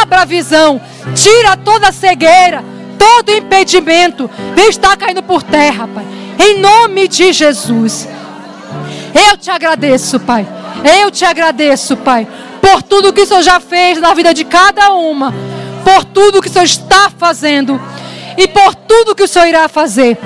abra 0.00 0.22
a 0.22 0.24
visão, 0.24 0.80
tira 1.14 1.56
toda 1.56 1.88
a 1.88 1.92
cegueira, 1.92 2.64
todo 2.98 3.32
impedimento, 3.32 4.30
vem 4.54 4.68
estar 4.68 4.96
caindo 4.96 5.22
por 5.22 5.42
terra, 5.42 5.88
Pai. 5.88 6.04
Em 6.38 6.60
nome 6.60 7.08
de 7.08 7.32
Jesus. 7.32 8.06
Eu 9.30 9.36
te 9.36 9.50
agradeço, 9.50 10.20
Pai. 10.20 10.46
Eu 11.00 11.10
te 11.10 11.24
agradeço, 11.24 11.96
Pai, 11.96 12.28
por 12.60 12.82
tudo 12.82 13.12
que 13.12 13.22
o 13.22 13.26
Senhor 13.26 13.42
já 13.42 13.58
fez 13.58 14.00
na 14.00 14.14
vida 14.14 14.34
de 14.34 14.44
cada 14.44 14.92
uma 14.92 15.32
por 15.86 16.04
tudo 16.04 16.42
que 16.42 16.48
o 16.48 16.52
Senhor 16.52 16.64
está 16.64 17.08
fazendo 17.16 17.80
e 18.36 18.48
por 18.48 18.74
tudo 18.74 19.14
que 19.14 19.22
o 19.22 19.28
Senhor 19.28 19.46
irá 19.46 19.68
fazer, 19.68 20.18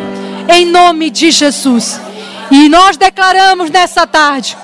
em 0.49 0.65
nome 0.65 1.11
de 1.11 1.31
Jesus. 1.31 2.01
E 2.51 2.67
nós 2.71 2.97
declaramos 2.97 3.69
nessa 3.69 4.07
tarde: 4.07 4.57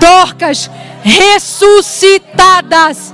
Dorcas 0.00 0.70
ressuscitadas, 1.02 3.12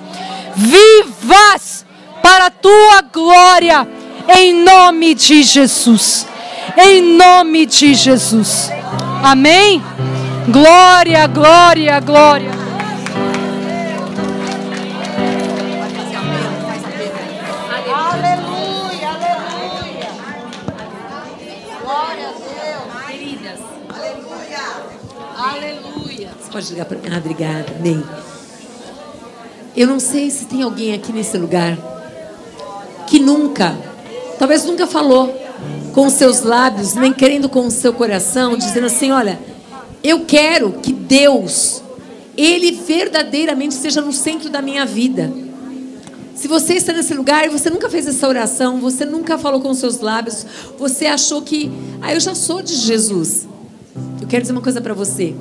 vivas 0.55 1.85
para 2.23 2.47
a 2.47 2.51
tua 2.51 3.01
glória, 3.13 3.89
em 4.29 4.63
nome 4.63 5.13
de 5.13 5.43
Jesus. 5.43 6.29
Em 6.79 7.03
nome 7.17 7.67
de 7.67 7.93
Jesus. 7.93 8.71
Amém? 9.23 9.83
Glória, 10.49 11.27
glória, 11.27 11.99
glória. 11.99 12.51
Pode 26.53 26.73
ligar 26.73 26.87
para 26.87 26.97
mim. 26.97 27.09
Ah, 27.13 27.19
obrigada. 27.19 27.67
Ney. 27.81 28.03
Eu 29.77 29.87
não 29.87 30.01
sei 30.01 30.31
se 30.31 30.47
tem 30.47 30.63
alguém 30.63 30.95
aqui 30.95 31.13
nesse 31.13 31.37
lugar 31.37 31.77
que 33.07 33.19
nunca, 33.19 33.77
talvez 34.39 34.65
nunca 34.65 34.87
falou 34.87 35.39
com 35.93 36.07
os 36.07 36.15
seus 36.15 36.43
lábios, 36.43 36.95
nem 36.95 37.13
querendo 37.13 37.49
com 37.49 37.67
o 37.67 37.71
seu 37.71 37.93
coração, 37.93 38.57
dizendo 38.57 38.87
assim: 38.87 39.11
olha, 39.11 39.39
eu 40.09 40.25
quero 40.25 40.73
que 40.83 40.93
Deus 40.93 41.83
Ele 42.37 42.73
verdadeiramente 42.73 43.75
esteja 43.75 44.01
no 44.01 44.13
centro 44.13 44.51
da 44.51 44.61
minha 44.61 44.85
vida. 44.85 45.33
Se 46.35 46.47
você 46.49 46.75
está 46.75 46.93
nesse 46.93 47.15
lugar 47.15 47.47
e 47.47 47.49
você 47.49 47.71
nunca 47.71 47.89
fez 47.89 48.07
essa 48.07 48.29
oração, 48.29 48.79
você 48.79 49.07
nunca 49.07 49.39
falou 49.39 49.59
com 49.59 49.73
seus 49.73 50.01
lábios, 50.01 50.45
você 50.79 51.07
achou 51.07 51.41
que, 51.41 51.73
ah, 52.03 52.13
eu 52.13 52.21
já 52.21 52.35
sou 52.35 52.61
de 52.61 52.75
Jesus. 52.75 53.49
Eu 54.21 54.29
quero 54.29 54.43
dizer 54.43 54.53
uma 54.53 54.61
coisa 54.61 54.81
para 54.83 54.93
você. 54.93 55.35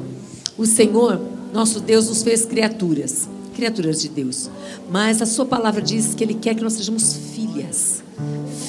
O 0.58 0.66
Senhor, 0.66 1.22
nosso 1.54 1.82
Deus, 1.82 2.08
nos 2.08 2.24
fez 2.24 2.46
criaturas, 2.46 3.28
criaturas 3.54 4.02
de 4.02 4.08
Deus. 4.08 4.50
Mas 4.90 5.22
a 5.22 5.26
Sua 5.26 5.46
palavra 5.46 5.82
diz 5.82 6.14
que 6.14 6.24
Ele 6.24 6.36
quer 6.36 6.56
que 6.56 6.64
nós 6.64 6.74
sejamos 6.74 7.18
filhas, 7.36 8.02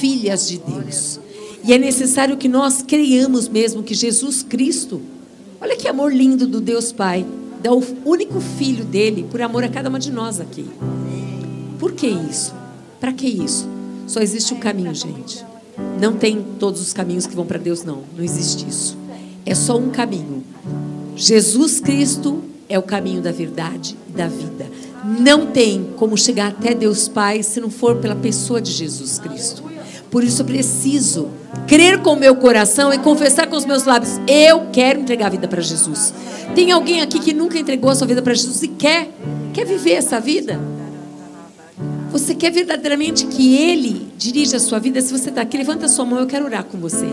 filhas 0.01 0.49
de 0.49 0.59
Deus. 0.59 1.21
E 1.63 1.73
é 1.73 1.79
necessário 1.79 2.37
que 2.37 2.49
nós 2.49 2.83
creiamos 2.83 3.49
mesmo 3.49 3.85
que 3.85 3.95
Jesus 3.95 4.43
Cristo, 4.43 5.01
olha 5.67 5.77
que 5.77 5.89
amor 5.89 6.15
lindo 6.15 6.47
do 6.47 6.61
Deus 6.61 6.93
Pai, 6.93 7.27
dá 7.61 7.73
o 7.73 7.83
único 8.05 8.41
filho 8.41 8.85
dele 8.85 9.27
por 9.29 9.43
amor 9.43 9.65
a 9.65 9.69
cada 9.69 9.89
uma 9.89 9.99
de 9.99 10.13
nós 10.13 10.41
aqui. 10.41 10.65
Por 11.77 11.91
que 11.91 12.07
isso? 12.07 12.55
Para 13.01 13.13
que 13.13 13.27
isso? 13.27 13.69
Só 14.07 14.21
existe 14.21 14.55
um 14.55 14.61
caminho, 14.61 14.95
gente. 14.95 15.45
Não 16.01 16.13
tem 16.13 16.41
todos 16.61 16.81
os 16.81 16.93
caminhos 16.93 17.27
que 17.27 17.35
vão 17.35 17.45
para 17.45 17.59
Deus, 17.59 17.83
não. 17.83 18.05
Não 18.17 18.23
existe 18.23 18.65
isso. 18.69 18.97
É 19.45 19.57
só 19.57 19.77
um 19.77 19.91
caminho. 19.91 20.45
Jesus 21.17 21.81
Cristo 21.81 22.45
é 22.69 22.79
o 22.79 22.83
caminho 22.83 23.21
da 23.21 23.33
verdade 23.33 23.97
e 24.09 24.13
da 24.13 24.29
vida. 24.29 24.71
Não 25.19 25.47
tem 25.47 25.85
como 25.97 26.17
chegar 26.17 26.49
até 26.49 26.75
Deus 26.75 27.09
Pai 27.09 27.43
se 27.43 27.61
não 27.61 27.71
for 27.71 27.97
pela 27.97 28.15
pessoa 28.15 28.61
de 28.61 28.71
Jesus 28.71 29.19
Cristo. 29.19 29.65
Por 30.13 30.23
isso 30.23 30.43
eu 30.43 30.47
preciso 30.47 31.29
crer 31.67 32.01
com 32.01 32.13
o 32.13 32.17
meu 32.17 32.37
coração 32.37 32.93
e 32.93 32.99
confessar 32.99 33.47
com 33.47 33.57
os 33.57 33.65
meus 33.65 33.85
lábios: 33.85 34.21
eu 34.27 34.67
quero 34.73 35.01
entregar 35.01 35.27
a 35.27 35.31
vida 35.31 35.49
para 35.49 35.61
Jesus. 35.61 36.15
Tem 36.55 36.71
alguém 36.71 37.03
aqui 37.03 37.19
que 37.19 37.33
nunca 37.33 37.59
entregou 37.59 37.91
a 37.91 37.95
sua 37.95 38.07
vida 38.07 38.23
para 38.23 38.35
Jesus 38.35 38.63
e 38.63 38.69
quer, 38.69 39.11
quer 39.53 39.67
viver 39.67 39.93
essa 39.93 40.21
vida? 40.21 40.61
Você 42.11 42.35
quer 42.35 42.51
verdadeiramente 42.51 43.27
que 43.27 43.57
Ele 43.57 44.09
dirija 44.17 44.57
a 44.57 44.61
sua 44.61 44.79
vida? 44.79 45.01
Se 45.03 45.13
você 45.13 45.29
está 45.29 45.43
aqui, 45.43 45.57
levanta 45.57 45.87
a 45.87 45.89
sua 45.89 46.05
mão, 46.05 46.19
eu 46.19 46.27
quero 46.27 46.47
orar 46.47 46.65
com 46.65 46.79
você. 46.79 47.07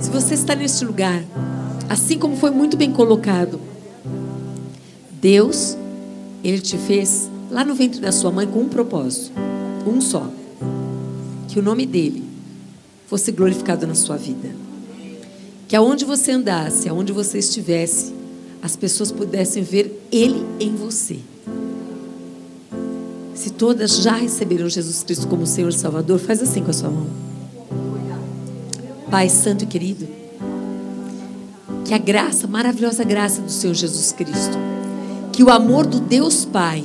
Se 0.00 0.10
você 0.10 0.34
está 0.34 0.54
neste 0.56 0.84
lugar, 0.84 1.22
assim 1.88 2.18
como 2.18 2.36
foi 2.36 2.50
muito 2.50 2.76
bem 2.76 2.90
colocado, 2.90 3.60
Deus, 5.20 5.76
Ele 6.42 6.60
te 6.60 6.76
fez 6.76 7.30
lá 7.50 7.64
no 7.64 7.74
ventre 7.74 8.00
da 8.00 8.10
sua 8.10 8.32
mãe 8.32 8.46
com 8.46 8.60
um 8.60 8.68
propósito, 8.68 9.30
um 9.86 10.00
só 10.00 10.26
que 11.46 11.58
o 11.58 11.62
nome 11.62 11.84
dele 11.84 12.31
fosse 13.12 13.30
glorificado 13.30 13.86
na 13.86 13.94
sua 13.94 14.16
vida. 14.16 14.48
Que 15.68 15.76
aonde 15.76 16.02
você 16.02 16.32
andasse, 16.32 16.88
aonde 16.88 17.12
você 17.12 17.36
estivesse, 17.40 18.14
as 18.62 18.74
pessoas 18.74 19.12
pudessem 19.12 19.62
ver 19.62 20.02
ele 20.10 20.42
em 20.58 20.74
você. 20.74 21.18
Se 23.34 23.50
todas 23.50 23.98
já 23.98 24.14
receberam 24.14 24.66
Jesus 24.66 25.02
Cristo 25.02 25.28
como 25.28 25.46
Senhor 25.46 25.68
e 25.68 25.74
Salvador, 25.74 26.18
faz 26.18 26.40
assim 26.40 26.62
com 26.62 26.70
a 26.70 26.72
sua 26.72 26.88
mão. 26.88 27.06
Pai 29.10 29.28
Santo 29.28 29.64
e 29.64 29.66
querido, 29.66 30.08
que 31.84 31.92
a 31.92 31.98
graça, 31.98 32.46
maravilhosa 32.46 33.04
graça 33.04 33.42
do 33.42 33.52
Senhor 33.52 33.74
Jesus 33.74 34.10
Cristo, 34.12 34.56
que 35.34 35.44
o 35.44 35.50
amor 35.50 35.84
do 35.84 36.00
Deus 36.00 36.46
Pai, 36.46 36.82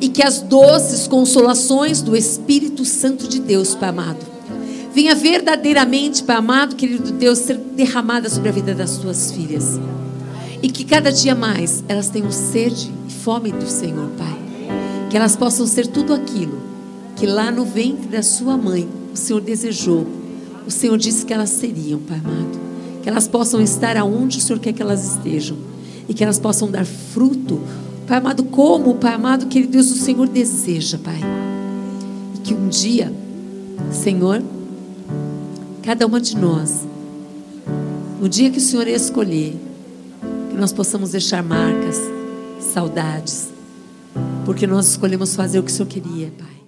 e 0.00 0.08
que 0.08 0.24
as 0.24 0.40
doces 0.40 1.06
consolações 1.06 2.02
do 2.02 2.16
Espírito 2.16 2.84
Santo 2.84 3.28
de 3.28 3.38
Deus, 3.38 3.76
Pai 3.76 3.90
amado, 3.90 4.35
venha 4.96 5.14
verdadeiramente, 5.14 6.22
Pai 6.22 6.36
amado, 6.36 6.74
querido 6.74 7.12
Deus, 7.12 7.40
ser 7.40 7.58
derramada 7.58 8.30
sobre 8.30 8.48
a 8.48 8.52
vida 8.52 8.74
das 8.74 8.96
tuas 8.96 9.30
filhas. 9.30 9.78
E 10.62 10.70
que 10.70 10.84
cada 10.84 11.12
dia 11.12 11.34
mais 11.34 11.84
elas 11.86 12.08
tenham 12.08 12.32
sede 12.32 12.90
e 13.06 13.12
fome 13.12 13.52
do 13.52 13.66
Senhor, 13.66 14.08
Pai. 14.16 14.38
Que 15.10 15.16
elas 15.18 15.36
possam 15.36 15.66
ser 15.66 15.86
tudo 15.86 16.14
aquilo 16.14 16.62
que 17.14 17.26
lá 17.26 17.50
no 17.50 17.66
ventre 17.66 18.08
da 18.08 18.22
sua 18.22 18.56
mãe 18.56 18.88
o 19.12 19.16
Senhor 19.18 19.42
desejou. 19.42 20.06
O 20.66 20.70
Senhor 20.70 20.96
disse 20.96 21.26
que 21.26 21.34
elas 21.34 21.50
seriam, 21.50 22.00
Pai 22.00 22.16
amado. 22.16 22.58
Que 23.02 23.08
elas 23.10 23.28
possam 23.28 23.60
estar 23.60 23.98
aonde 23.98 24.38
o 24.38 24.40
Senhor 24.40 24.58
quer 24.58 24.72
que 24.72 24.80
elas 24.80 25.04
estejam. 25.04 25.58
E 26.08 26.14
que 26.14 26.24
elas 26.24 26.38
possam 26.38 26.70
dar 26.70 26.86
fruto 26.86 27.60
Pai 28.06 28.16
amado, 28.16 28.44
como, 28.44 28.94
Pai 28.94 29.12
amado, 29.12 29.44
querido 29.46 29.72
Deus, 29.72 29.90
o 29.90 29.96
Senhor 29.96 30.26
deseja, 30.26 30.96
Pai. 30.96 31.20
E 32.34 32.38
que 32.38 32.54
um 32.54 32.68
dia, 32.68 33.12
Senhor, 33.90 34.42
cada 35.86 36.04
uma 36.04 36.20
de 36.20 36.36
nós, 36.36 36.84
no 38.20 38.28
dia 38.28 38.50
que 38.50 38.58
o 38.58 38.60
Senhor 38.60 38.88
escolher, 38.88 39.54
que 40.50 40.56
nós 40.56 40.72
possamos 40.72 41.12
deixar 41.12 41.44
marcas, 41.44 41.96
saudades, 42.58 43.50
porque 44.44 44.66
nós 44.66 44.88
escolhemos 44.88 45.36
fazer 45.36 45.60
o 45.60 45.62
que 45.62 45.70
o 45.70 45.72
Senhor 45.72 45.86
queria, 45.88 46.32
Pai. 46.36 46.65